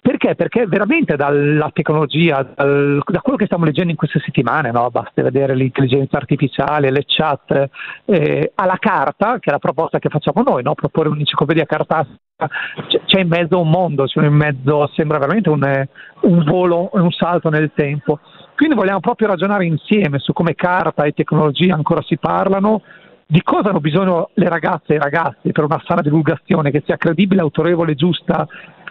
[0.00, 0.34] Perché?
[0.34, 4.90] Perché veramente dalla tecnologia, dal- da quello che stiamo leggendo in queste settimane, no?
[4.90, 7.68] basta vedere l'intelligenza artificiale, le chat,
[8.04, 10.74] eh, alla carta, che è la proposta che facciamo noi, no?
[10.74, 12.14] proporre un'enciclopedia cartacea
[13.06, 15.88] c'è- in mezzo un mondo, in mezzo, sembra veramente un, eh,
[16.22, 18.20] un volo, un salto nel tempo.
[18.54, 22.82] Quindi vogliamo proprio ragionare insieme su come carta e tecnologia ancora si parlano,
[23.26, 26.96] di cosa hanno bisogno le ragazze e i ragazzi per una sana divulgazione che sia
[26.96, 28.46] credibile, autorevole, giusta,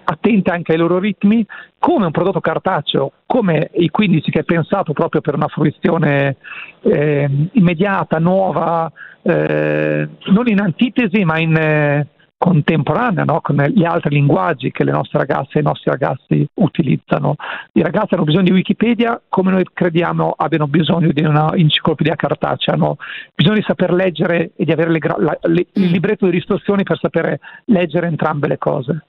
[0.07, 1.45] attenta anche ai loro ritmi,
[1.79, 6.35] come un prodotto cartaceo, come i 15 che è pensato proprio per una fruizione
[6.81, 8.91] eh, immediata, nuova,
[9.23, 12.07] eh, non in antitesi ma in eh,
[12.45, 13.41] contemporanea, no?
[13.41, 17.35] con gli altri linguaggi che le nostre ragazze e i nostri ragazzi utilizzano.
[17.73, 22.75] I ragazzi hanno bisogno di Wikipedia come noi crediamo abbiano bisogno di una enciclopedia cartacea,
[22.75, 22.97] hanno
[23.33, 26.83] bisogno di saper leggere e di avere le gra- la- le- il libretto di istruzioni
[26.83, 29.05] per sapere leggere entrambe le cose.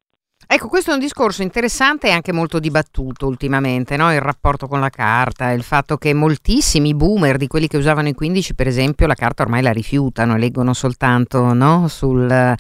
[0.48, 4.12] Ecco, questo è un discorso interessante e anche molto dibattuto ultimamente, no?
[4.12, 8.14] il rapporto con la carta, il fatto che moltissimi boomer di quelli che usavano i
[8.14, 11.88] 15, per esempio, la carta ormai la rifiutano leggono soltanto no?
[11.88, 12.54] Sul,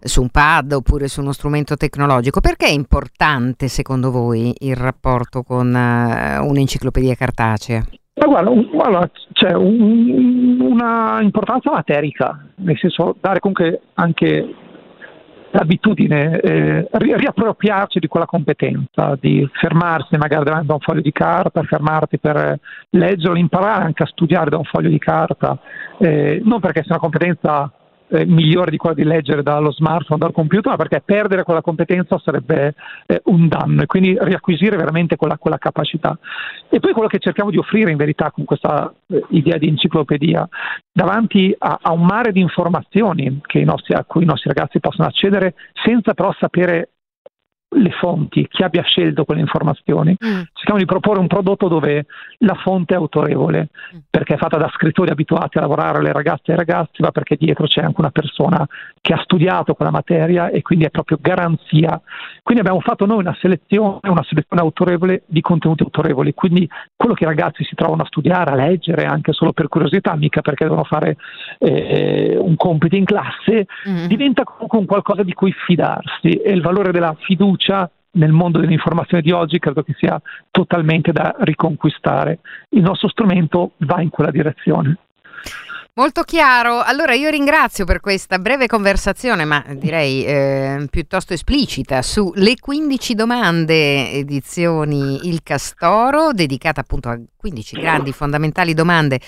[0.00, 2.40] su un pad oppure su uno strumento tecnologico.
[2.40, 7.84] Perché è importante, secondo voi, il rapporto con eh, un'enciclopedia cartacea?
[8.14, 14.54] Ma guarda, guarda, c'è un- una importanza materica, nel senso dare comunque anche
[15.50, 21.12] l'abitudine, eh, ri- riappropriarci di quella competenza, di fermarsi magari davanti a un foglio di
[21.12, 22.58] carta, fermarti per
[22.90, 25.58] leggerlo, imparare anche a studiare da un foglio di carta,
[25.98, 27.72] eh, non perché sia una competenza
[28.08, 32.74] eh, migliore di quella di leggere dallo smartphone, dal computer, perché perdere quella competenza sarebbe
[33.06, 36.18] eh, un danno e quindi riacquisire veramente quella, quella, capacità.
[36.68, 40.48] E poi quello che cerchiamo di offrire in verità con questa eh, idea di enciclopedia,
[40.92, 45.54] davanti a, a un mare di informazioni nostri, a cui i nostri ragazzi possono accedere
[45.84, 46.90] senza però sapere
[47.70, 50.16] le fonti, chi abbia scelto quelle informazioni.
[50.24, 50.40] Mm.
[50.52, 52.06] Cerchiamo di proporre un prodotto dove
[52.38, 53.98] la fonte è autorevole, mm.
[54.08, 57.36] perché è fatta da scrittori abituati a lavorare alle ragazze e ai ragazzi, ma perché
[57.36, 58.66] dietro c'è anche una persona
[59.00, 62.00] che ha studiato quella materia e quindi è proprio garanzia.
[62.42, 67.24] Quindi abbiamo fatto noi una selezione, una selezione autorevole di contenuti autorevoli, quindi quello che
[67.24, 70.84] i ragazzi si trovano a studiare, a leggere, anche solo per curiosità, mica perché devono
[70.84, 71.16] fare
[71.58, 74.06] eh, un compito in classe, mm.
[74.06, 78.58] diventa comunque un qualcosa di cui fidarsi e il valore della fiducia fiducia nel mondo
[78.58, 82.38] dell'informazione di oggi credo che sia totalmente da riconquistare.
[82.70, 84.96] Il nostro strumento va in quella direzione.
[85.98, 92.30] Molto chiaro, allora io ringrazio per questa breve conversazione, ma direi eh, piuttosto esplicita, su
[92.36, 99.20] Le 15 domande, edizioni Il Castoro, dedicata appunto a 15 grandi fondamentali domande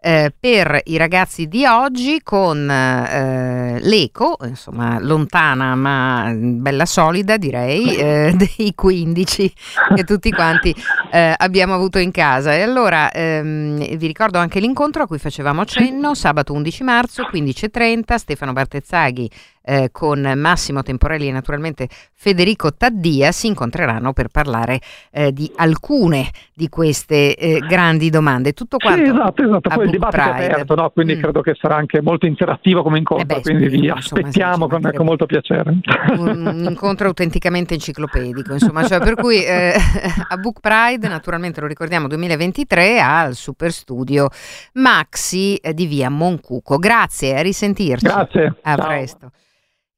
[0.00, 7.96] eh, per i ragazzi di oggi con eh, l'eco, insomma lontana ma bella solida direi,
[7.96, 9.52] eh, dei 15
[9.96, 10.74] che tutti quanti
[11.10, 12.54] eh, abbiamo avuto in casa.
[12.54, 18.16] E allora ehm, vi ricordo anche l'incontro a cui facevamo cenno, sabato 11 marzo, 15.30,
[18.16, 19.30] Stefano Bartezzaghi
[19.62, 21.88] eh, con Massimo Temporelli e naturalmente
[22.18, 24.80] Federico Taddia si incontreranno per parlare
[25.12, 28.54] eh, di alcune di queste eh, grandi domande.
[28.54, 29.68] Tutto quanto sì, esatto, esatto.
[29.68, 30.46] Poi il dibattito Pride.
[30.46, 30.90] è aperto, no?
[30.90, 31.20] quindi mm.
[31.20, 35.04] credo che sarà anche molto interattivo come incontro, eh beh, quindi vi aspettiamo con, con,
[35.04, 35.78] molto piacere.
[36.16, 39.74] Un, un, incontro autenticamente enciclopedico, insomma, cioè per cui eh,
[40.28, 44.28] a Book Pride, naturalmente lo ricordiamo 2023, al Super Studio
[44.72, 46.78] Maxi eh, di via Moncuco.
[46.78, 48.06] Grazie, a risentirci.
[48.06, 48.54] Grazie.
[48.62, 48.86] A Ciao.
[48.86, 49.30] presto.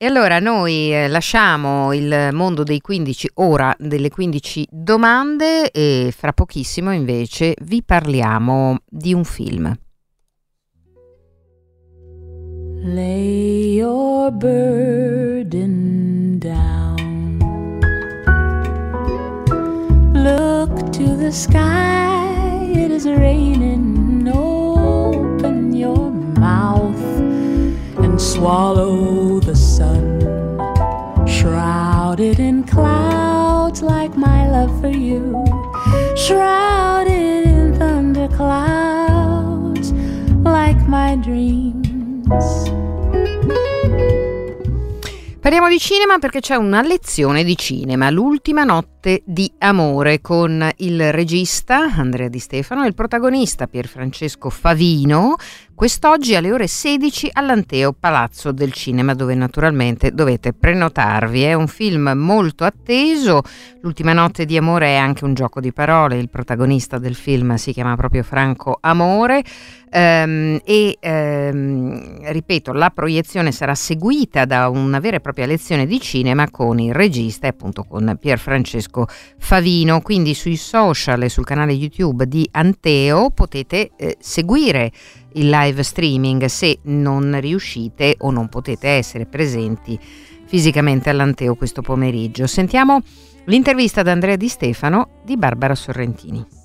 [0.01, 6.33] E allora noi eh, lasciamo il mondo dei 15 ora delle 15 domande e fra
[6.33, 9.77] pochissimo invece vi parliamo di un film.
[12.85, 15.59] Lay your burden
[16.39, 17.41] down.
[20.13, 24.31] Look to the sky, it is raining.
[24.33, 27.03] Open your mouth
[27.97, 29.38] and swallow
[34.59, 35.45] love for you.
[36.17, 36.78] Shrouded
[45.59, 51.13] Parliamo di cinema perché c'è una lezione di cinema, l'ultima notte di amore con il
[51.13, 55.35] regista Andrea Di Stefano e il protagonista Pierfrancesco Favino,
[55.75, 61.43] quest'oggi alle ore 16 all'Anteo Palazzo del Cinema dove naturalmente dovete prenotarvi.
[61.43, 63.43] È un film molto atteso,
[63.81, 67.73] l'ultima notte di amore è anche un gioco di parole, il protagonista del film si
[67.73, 69.43] chiama proprio Franco Amore.
[69.91, 75.99] Um, e um, ripeto, la proiezione sarà seguita da una vera e propria lezione di
[76.01, 79.07] cinema con il regista e appunto con Pierfrancesco
[79.39, 80.01] Favino.
[80.03, 84.93] Quindi sui social e sul canale YouTube di Anteo potete eh, seguire
[85.35, 89.99] il live streaming se non riuscite o non potete essere presenti
[90.47, 92.47] fisicamente all'Anteo questo pomeriggio.
[92.47, 93.01] Sentiamo
[93.45, 96.58] l'intervista da Andrea Di Stefano di Barbara Sorrentini.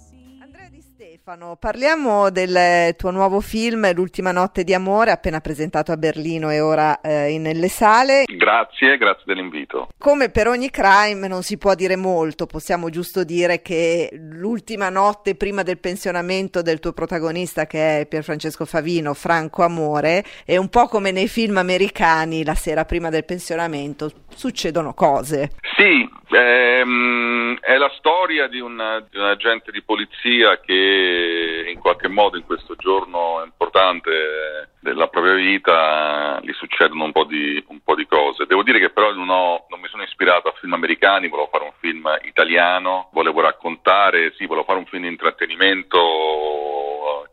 [1.24, 6.59] Stefano, parliamo del tuo nuovo film L'ultima notte di amore, appena presentato a Berlino e
[6.59, 8.26] ora eh, nelle sale.
[8.26, 9.88] Grazie, grazie dell'invito.
[9.97, 15.36] Come per ogni crime non si può dire molto, possiamo giusto dire che l'ultima notte
[15.36, 20.88] prima del pensionamento del tuo protagonista che è Pierfrancesco Favino, Franco Amore, è un po'
[20.88, 25.51] come nei film americani, la sera prima del pensionamento succedono cose.
[25.78, 32.08] Sì, ehm, è la storia di, una, di un agente di polizia che in qualche
[32.08, 37.96] modo in questo giorno importante della propria vita gli succedono un po' di, un po
[37.96, 38.46] di cose.
[38.46, 41.64] Devo dire che però non, ho, non, mi sono ispirato a film americani, volevo fare
[41.64, 46.83] un film italiano, volevo raccontare, sì, volevo fare un film di intrattenimento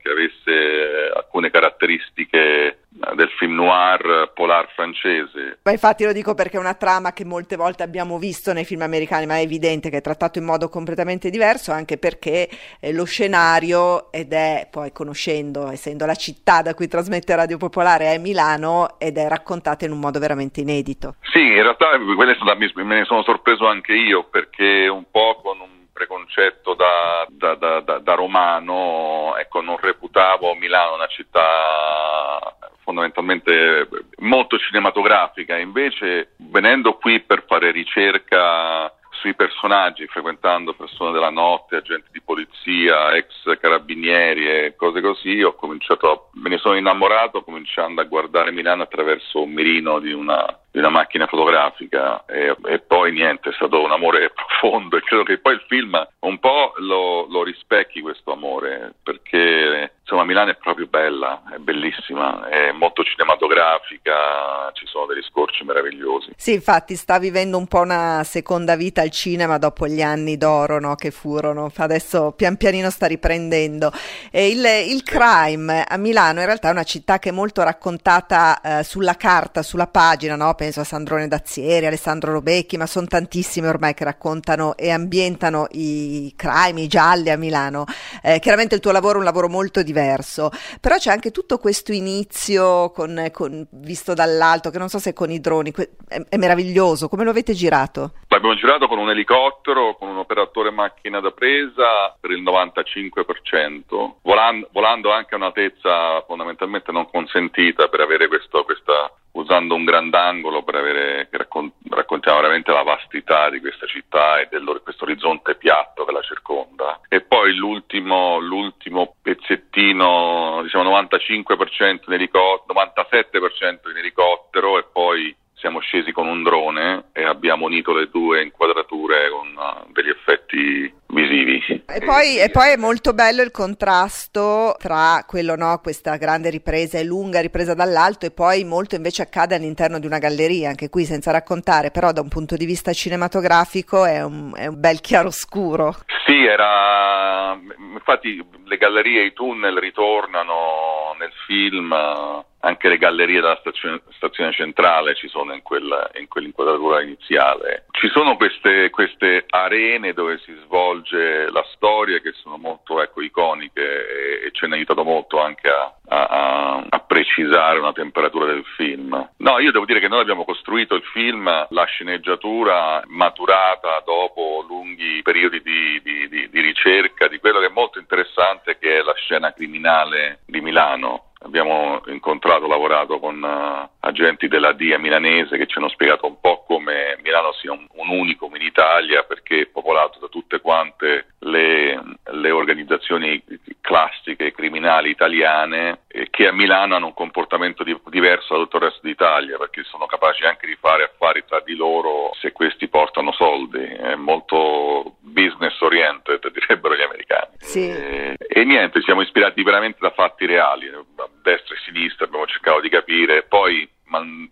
[0.03, 2.79] che avesse alcune caratteristiche
[3.15, 5.59] del film noir polar francese.
[5.63, 8.83] Ma infatti lo dico perché è una trama che molte volte abbiamo visto nei film
[8.83, 12.49] americani, ma è evidente che è trattato in modo completamente diverso, anche perché
[12.81, 18.13] eh, lo scenario, ed è poi conoscendo, essendo la città da cui trasmette Radio Popolare,
[18.13, 21.17] è Milano ed è raccontata in un modo veramente inedito.
[21.33, 26.73] Sì, in realtà me ne sono sorpreso anche io perché un po' con un preconcetto
[26.73, 33.87] da, da- da- da- romano, ecco, non reputavo Milano una città fondamentalmente
[34.21, 42.09] molto cinematografica, invece venendo qui per fare ricerca sui personaggi, frequentando persone della notte, agenti
[42.13, 48.01] di polizia, ex carabinieri e cose così, ho cominciato, a- me ne sono innamorato cominciando
[48.01, 53.13] a guardare Milano attraverso un mirino di una, di una macchina fotografica e, e poi
[53.13, 57.27] niente, è stato un amore profondo e credo che poi il film un po' lo,
[57.29, 64.71] lo rispecchi questo amore perché insomma Milano è proprio bella, è bellissima, è molto cinematografica,
[64.73, 66.33] ci sono degli scorci meravigliosi.
[66.37, 70.81] Sì, infatti sta vivendo un po' una seconda vita al cinema dopo gli anni d'oro
[70.81, 73.93] no, che furono, adesso pian pianino sta riprendendo.
[74.33, 78.61] E il, il crime a Milano in realtà è una città che è molto raccontata
[78.61, 80.55] eh, sulla carta, sulla pagina, no?
[80.61, 86.35] Penso a Sandrone Dazzieri, Alessandro Robecchi, ma sono tantissime ormai che raccontano e ambientano i
[86.37, 87.87] crime, gialli a Milano.
[88.23, 91.93] Eh, chiaramente il tuo lavoro è un lavoro molto diverso, però c'è anche tutto questo
[91.93, 95.73] inizio con- con- visto dall'alto, che non so se con i droni,
[96.07, 98.13] è, è meraviglioso, come lo avete girato?
[98.29, 104.69] L'abbiamo girato con un elicottero, con un operatore macchina da presa per il 95%, volando,
[104.73, 110.75] volando anche a un'altezza fondamentalmente non consentita per avere questo, questa, usando un grandangolo per
[110.75, 116.05] avere, che raccon- raccontiamo veramente la vastità di questa città e del, questo orizzonte piatto
[116.05, 117.01] che la circonda.
[117.09, 125.79] E poi l'ultimo, l'ultimo pezzettino, diciamo 95% in elicottero, 97% in elicottero e poi siamo
[125.81, 131.83] scesi con un drone e abbiamo unito le due inquadrature con uh, degli effetti visivi.
[131.87, 136.99] E poi, e poi è molto bello il contrasto tra quello, no, questa grande ripresa
[136.99, 141.05] e lunga ripresa dall'alto e poi molto invece accade all'interno di una galleria, anche qui
[141.05, 145.95] senza raccontare, però da un punto di vista cinematografico è un, è un bel chiaroscuro.
[146.27, 147.59] Sì, era
[147.93, 154.01] infatti le gallerie e i tunnel ritornano nel film, eh, anche le gallerie della stazione,
[154.17, 157.87] stazione centrale ci sono in, quel, in quell'inquadratura iniziale.
[157.91, 163.83] Ci sono queste, queste arene dove si svolge la storia che sono molto ecco, iconiche
[163.83, 169.31] e, e ci hanno aiutato molto anche a- a- a precisare una temperatura del film.
[169.39, 175.23] No, io devo dire che noi abbiamo costruito il film, la sceneggiatura maturata dopo lunghi
[175.23, 179.15] periodi di, di- di- di ricerca di quello che è molto interessante che è la
[179.15, 181.30] scena criminale di Milano.
[181.43, 186.65] Abbiamo incontrato, lavorato con eh, agenti della DIA milanese che ci hanno spiegato un po'
[186.67, 191.99] come Milano sia un, un unicum in Italia perché è popolato da tutte quante le,
[192.33, 193.43] le organizzazioni
[193.81, 198.83] classiche criminali italiane eh, che a Milano hanno un comportamento di- diverso da tutto il
[198.83, 203.33] resto d'Italia perché sono capaci anche di fare affari tra di loro se questi portano
[203.33, 207.55] soldi, è molto business oriented direbbero gli americani.
[207.59, 207.89] Sì.
[207.89, 211.05] Eh, e niente, siamo ispirati veramente da fatti reali, a
[211.43, 213.89] destra e a sinistra abbiamo cercato di capire, poi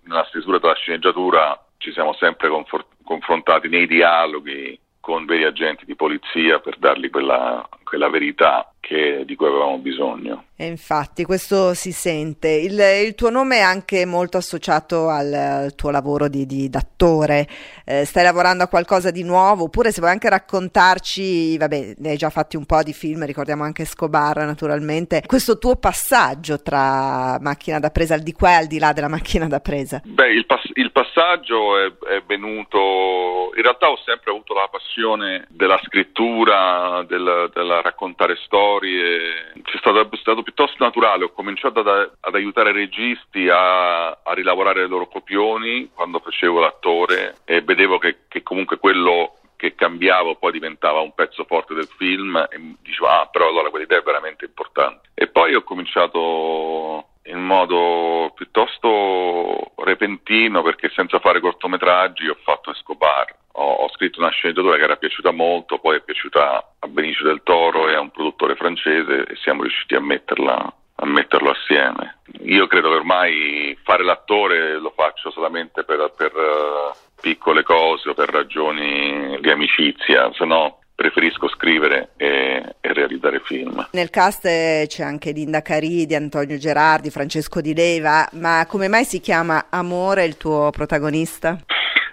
[0.05, 5.95] nella stesura della sceneggiatura ci siamo sempre confor- confrontati nei dialoghi con veri agenti di
[5.95, 10.45] polizia per dargli quella, quella verità che- di cui avevamo bisogno.
[10.61, 12.49] E infatti questo si sente.
[12.49, 17.47] Il, il tuo nome è anche molto associato al, al tuo lavoro di, di- d'attore.
[17.85, 19.65] Eh, stai lavorando a qualcosa di nuovo?
[19.65, 23.63] Oppure se vuoi anche raccontarci, vabbè, ne hai già fatti un po' di film, ricordiamo
[23.63, 28.67] anche Scobar naturalmente, questo tuo passaggio tra macchina da presa al di qua e al
[28.67, 30.01] di là della macchina da presa.
[30.05, 31.87] Beh, il, pass- il passaggio è,
[32.17, 33.53] è venuto.
[33.57, 39.53] In realtà ho sempre avuto la passione della scrittura, del, della raccontare storie.
[39.63, 41.25] C'è è stato piuttosto naturale.
[41.25, 47.39] Ho cominciato ad, ad aiutare registi a, a rilavorare le loro copioni quando facevo l'attore
[47.45, 52.37] e vedevo che, che comunque quello che cambiavo poi diventava un pezzo forte del film
[52.37, 58.31] e dicevo ah però allora quell'idea è veramente importante e poi ho cominciato in modo
[58.37, 64.85] piuttosto repentino perché senza fare cortometraggi ho fatto Escobar ho, ho scritto una sceneggiatura che
[64.85, 69.25] era piaciuta molto poi è piaciuta a Benicio del Toro e a un produttore francese
[69.25, 72.19] e siamo riusciti a metterla a metterlo assieme.
[72.41, 78.15] Io credo che ormai fare l'attore lo faccio solamente per, per, eh, piccole cose o
[78.15, 83.87] per ragioni di amicizia, se no preferisco scrivere e, e realizzare film.
[83.93, 89.21] Nel cast c'è anche Linda Caridi, Antonio Gerardi, Francesco Di Leva, ma come mai si
[89.21, 91.57] chiama Amore il tuo protagonista?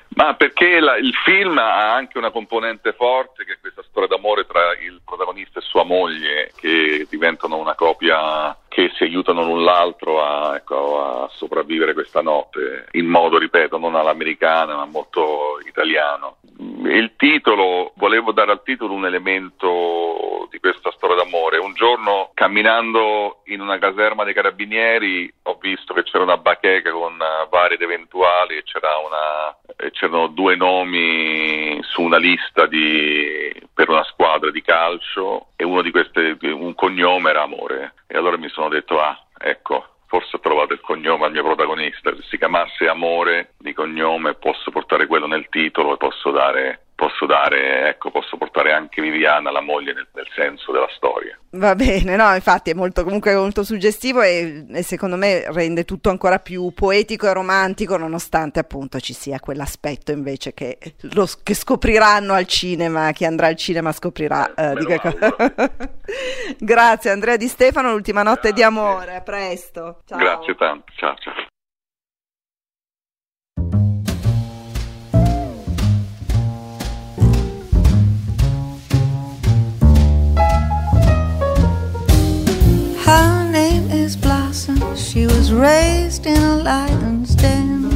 [0.10, 4.46] Ma perché la- il film ha anche una componente forte che è questa storia d'amore
[4.46, 10.22] tra il protagonista e sua moglie che diventano una coppia che si aiutano l'un l'altro
[10.22, 16.40] a, ecco, a sopravvivere questa notte in modo, ripeto, non all'americana ma molto italiano.
[16.84, 21.58] Il titolo, volevo dare al titolo un elemento di questa storia d'amore.
[21.58, 27.14] Un giorno camminando in una caserma dei carabinieri ho visto che c'era una bacheca con
[27.14, 33.54] eh, vari ed eventuali e c'era una, e c'erano due nomi su una lista di,
[33.74, 37.94] per una squadra di calcio e uno di queste, un cognome era Amore.
[38.08, 42.16] E allora mi sono detto, ah, ecco, forse ho trovato il cognome al mio protagonista.
[42.16, 47.26] Se si chiamasse Amore di cognome posso portare quello nel titolo e posso dare, posso
[47.26, 51.38] dare, ecco, posso portare anche Viviana, la moglie, nel, nel senso della storia.
[51.52, 56.10] Va bene, no, infatti è molto, comunque molto suggestivo e, e secondo me rende tutto
[56.10, 60.78] ancora più poetico e romantico, nonostante appunto ci sia quell'aspetto invece che,
[61.14, 65.36] lo, che scopriranno al cinema, chi andrà al cinema scoprirà eh, di che cosa.
[66.58, 70.02] Grazie Andrea Di Stefano, l'ultima notte di amore, a presto.
[70.06, 70.18] Ciao.
[70.18, 71.54] Grazie tanto, ciao ciao.
[85.46, 87.92] Was raised in a lion's den.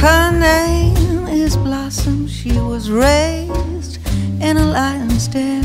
[0.00, 2.26] Her name is Blossom.
[2.26, 4.00] She was raised
[4.40, 5.62] in a lion's den.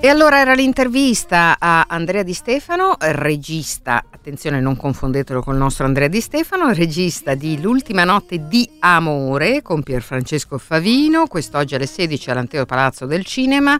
[0.00, 6.06] E allora era l'intervista a Andrea Di Stefano, regista, attenzione non confondetelo col nostro Andrea
[6.06, 12.64] Di Stefano, regista di L'ultima notte di amore con Pierfrancesco Favino, quest'oggi alle 16 all'Anteo
[12.64, 13.76] Palazzo del Cinema,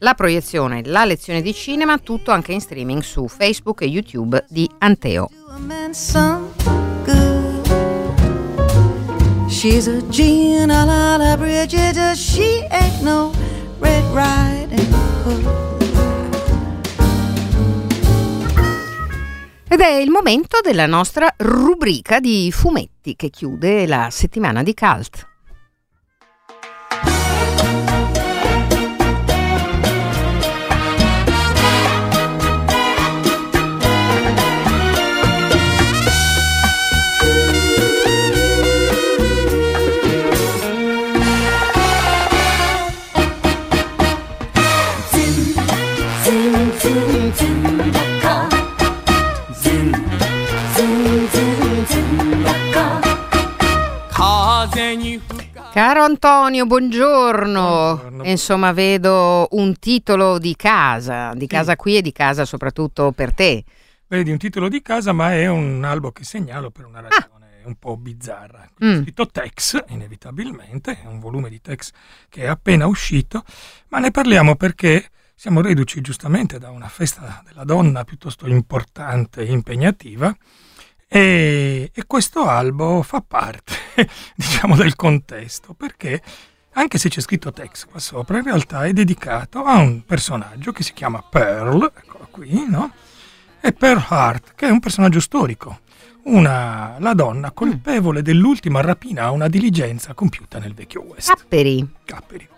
[0.00, 4.68] la proiezione, la lezione di cinema, tutto anche in streaming su Facebook e YouTube di
[4.78, 5.30] Anteo.
[5.94, 6.40] a.
[9.48, 13.32] She's a Gina la la Bridget, she ain't no
[13.78, 14.94] Red Riding
[15.24, 15.68] Hood.
[19.68, 25.29] Ed è il momento della nostra rubrica di fumetti che chiude la settimana di Cult.
[55.72, 57.96] Caro Antonio, buongiorno.
[58.00, 58.24] Buongiorno.
[58.24, 63.62] Insomma, vedo un titolo di casa, di casa qui e di casa soprattutto per te.
[64.08, 67.76] Vedi un titolo di casa, ma è un albo che segnalo per una ragione un
[67.76, 68.68] po' bizzarra.
[68.84, 69.02] Mm.
[69.02, 71.92] Scritto Tex, inevitabilmente, è un volume di Tex
[72.28, 73.44] che è appena uscito,
[73.90, 79.52] ma ne parliamo perché siamo reduci giustamente da una festa della donna piuttosto importante e
[79.52, 80.36] impegnativa
[81.12, 83.74] e, e questo albo fa parte,
[84.36, 86.22] diciamo, del contesto, perché
[86.74, 90.84] anche se c'è scritto Tex qua sopra, in realtà è dedicato a un personaggio che
[90.84, 92.92] si chiama Pearl, eccolo qui, no?
[93.60, 95.80] e Pearl Hart, che è un personaggio storico,
[96.24, 101.34] una, la donna colpevole dell'ultima rapina a una diligenza compiuta nel vecchio West.
[101.34, 101.88] Capperi.
[102.04, 102.48] Capperi.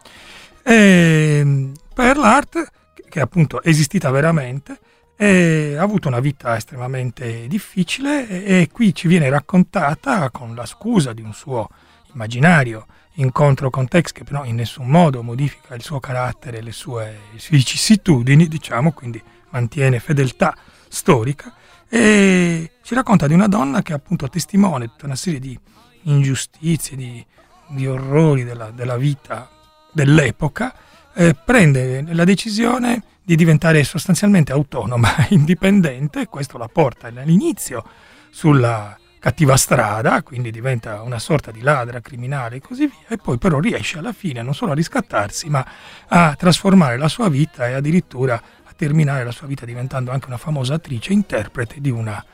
[0.62, 4.78] E Pearl Hart, che- che appunto è esistita veramente,
[5.22, 10.66] e ha avuto una vita estremamente difficile e, e qui ci viene raccontata con la
[10.66, 11.68] scusa di un suo
[12.12, 17.20] immaginario incontro con Tex che però in nessun modo modifica il suo carattere, le sue
[17.50, 20.56] vicissitudini, diciamo, quindi mantiene fedeltà
[20.88, 21.54] storica.
[21.88, 25.56] E ci racconta di una donna che è appunto testimone tutta una serie di
[26.02, 27.24] ingiustizie, di,
[27.68, 29.48] di orrori della, della vita
[29.92, 30.74] dell'epoca,
[31.14, 37.84] eh, prende la decisione di diventare sostanzialmente autonoma, indipendente, questo la porta all'inizio
[38.30, 43.38] sulla cattiva strada, quindi diventa una sorta di ladra, criminale e così via, e poi
[43.38, 45.64] però riesce alla fine non solo a riscattarsi, ma
[46.08, 50.38] a trasformare la sua vita e addirittura a terminare la sua vita diventando anche una
[50.38, 52.24] famosa attrice interprete di una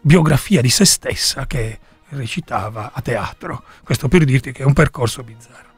[0.00, 1.78] biografia di se stessa che
[2.08, 3.64] recitava a teatro.
[3.84, 5.70] Questo per dirti che è un percorso bizzarro.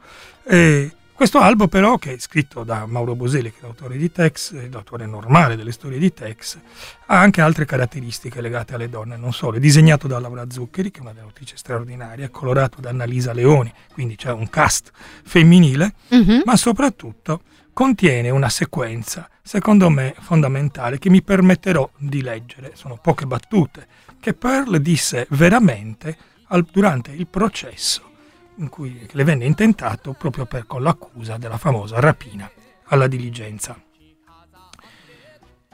[0.47, 4.69] E Questo albo però, che è scritto da Mauro Boselli, che è l'autore di Tex,
[4.69, 6.57] l'autore normale delle storie di Tex,
[7.05, 9.55] ha anche altre caratteristiche legate alle donne, non solo.
[9.55, 13.31] È disegnato da Laura Zuccheri, che è una delle autrici straordinarie, è colorato da Annalisa
[13.31, 14.91] Leoni, quindi c'è un cast
[15.23, 16.41] femminile, Mhm.
[16.43, 23.25] ma soprattutto contiene una sequenza, secondo me fondamentale, che mi permetterò di leggere, sono poche
[23.25, 23.87] battute,
[24.19, 28.11] che Pearl disse veramente al- durante il processo
[28.57, 32.49] in cui le venne intentato proprio per, con l'accusa della famosa rapina
[32.85, 33.79] alla diligenza.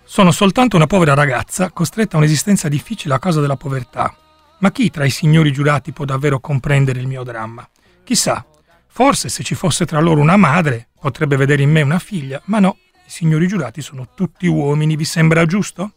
[0.04, 4.14] Sono soltanto una povera ragazza costretta a un'esistenza difficile a causa della povertà.
[4.60, 7.68] Ma chi tra i signori giurati può davvero comprendere il mio dramma?
[8.04, 8.46] Chissà,
[8.88, 12.60] forse se ci fosse tra loro una madre potrebbe vedere in me una figlia, ma
[12.60, 15.94] no, i signori giurati sono tutti uomini, vi sembra giusto?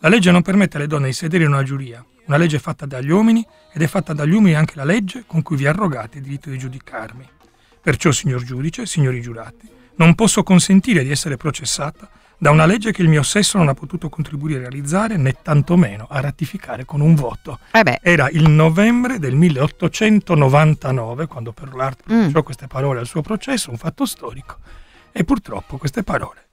[0.00, 3.10] La legge non permette alle donne di sedere in una giuria, una legge fatta dagli
[3.10, 6.50] uomini ed è fatta dagli uomini anche la legge con cui vi arrogate il diritto
[6.50, 7.28] di giudicarmi.
[7.80, 12.08] Perciò, signor giudice, signori giurati, non posso consentire di essere processata
[12.38, 16.06] da una legge che il mio sesso non ha potuto contribuire a realizzare né tantomeno
[16.10, 17.60] a ratificare con un voto.
[17.72, 22.04] Eh Era il novembre del 1899 quando Perlart Mm.
[22.08, 24.58] pronunciò queste parole al suo processo, un fatto storico,
[25.12, 26.45] e purtroppo queste parole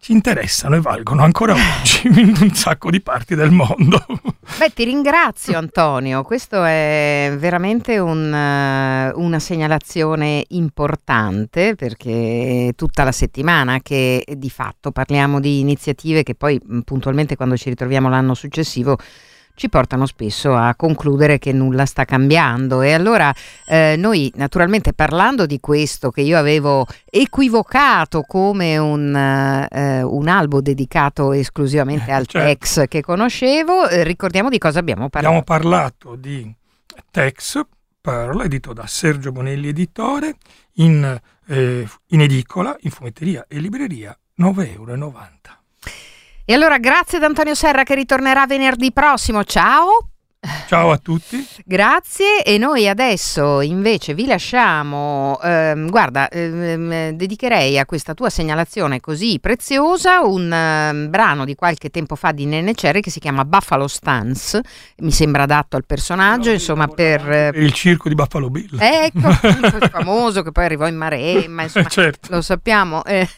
[0.00, 4.02] ci interessano e valgono ancora oggi in un sacco di parti del mondo.
[4.58, 13.12] Beh, ti ringrazio Antonio, questo è veramente un, eh, una segnalazione importante perché tutta la
[13.12, 18.96] settimana che di fatto parliamo di iniziative che poi puntualmente quando ci ritroviamo l'anno successivo
[19.60, 23.30] ci portano spesso a concludere che nulla sta cambiando e allora
[23.66, 30.62] eh, noi naturalmente parlando di questo che io avevo equivocato come un, eh, un albo
[30.62, 32.48] dedicato esclusivamente al certo.
[32.48, 35.36] Tex che conoscevo, eh, ricordiamo di cosa abbiamo parlato.
[35.36, 36.50] Abbiamo parlato di
[37.10, 37.60] Tex
[38.00, 40.36] Pearl, edito da Sergio Bonelli Editore,
[40.76, 45.59] in, eh, in edicola, in fumetteria e libreria, 9,90 euro.
[46.50, 50.09] E allora grazie ad Antonio Serra che ritornerà venerdì prossimo, ciao!
[50.66, 51.46] Ciao a tutti.
[51.66, 59.00] Grazie e noi adesso invece vi lasciamo, ehm, guarda, ehm, dedicherei a questa tua segnalazione
[59.00, 63.44] così preziosa un ehm, brano di qualche tempo fa di Nene Cherry che si chiama
[63.44, 64.62] Buffalo Stance,
[65.00, 67.30] mi sembra adatto al personaggio, insomma per...
[67.30, 68.78] eh, Il circo di Buffalo Bill.
[68.80, 72.32] Ecco, il famoso che poi arrivò in Maremma, insomma, Certo.
[72.32, 73.28] lo sappiamo, eh,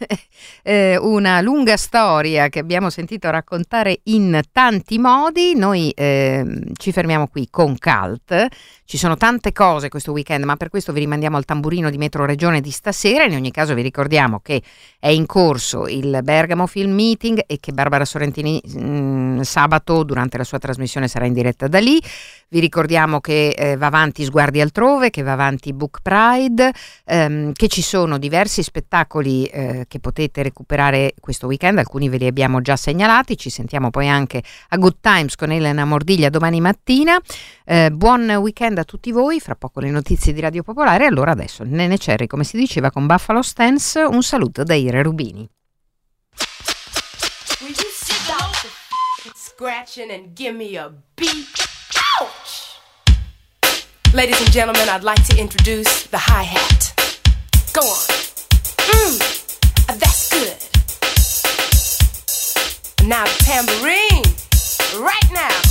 [0.62, 5.57] eh, una lunga storia che abbiamo sentito raccontare in tanti modi.
[5.57, 8.47] Noi ehm, fermiamo qui con Cult.
[8.84, 12.26] Ci sono tante cose questo weekend, ma per questo vi rimandiamo al tamburino di Metro
[12.26, 13.24] Regione di stasera.
[13.24, 14.62] In ogni caso vi ricordiamo che
[14.99, 20.45] è in corso il Bergamo Film Meeting e che Barbara Sorrentini mm, sabato durante la
[20.45, 22.01] sua trasmissione sarà in diretta da lì.
[22.49, 26.70] Vi ricordiamo che eh, va avanti Sguardi altrove, che va avanti Book Pride,
[27.07, 32.26] ehm, che ci sono diversi spettacoli eh, che potete recuperare questo weekend, alcuni ve li
[32.26, 36.82] abbiamo già segnalati, ci sentiamo poi anche a Good Times con Elena Mordiglia domani mattina
[36.83, 37.20] mattina.
[37.64, 41.07] Eh, buon weekend a tutti voi, fra poco le notizie di Radio Popolare.
[41.07, 45.49] Allora adesso Nene Cherry, come si diceva con Buffalo Stance, un saluto da Ire Rubini.
[49.35, 50.91] scratching and give me a
[54.12, 56.93] Ladies and gentlemen, I'd like to introduce the hi hat.
[57.72, 58.09] Go on.
[58.91, 59.18] Mmm,
[60.01, 60.59] that's good.
[63.07, 64.24] Now the tambourine,
[65.01, 65.61] right now.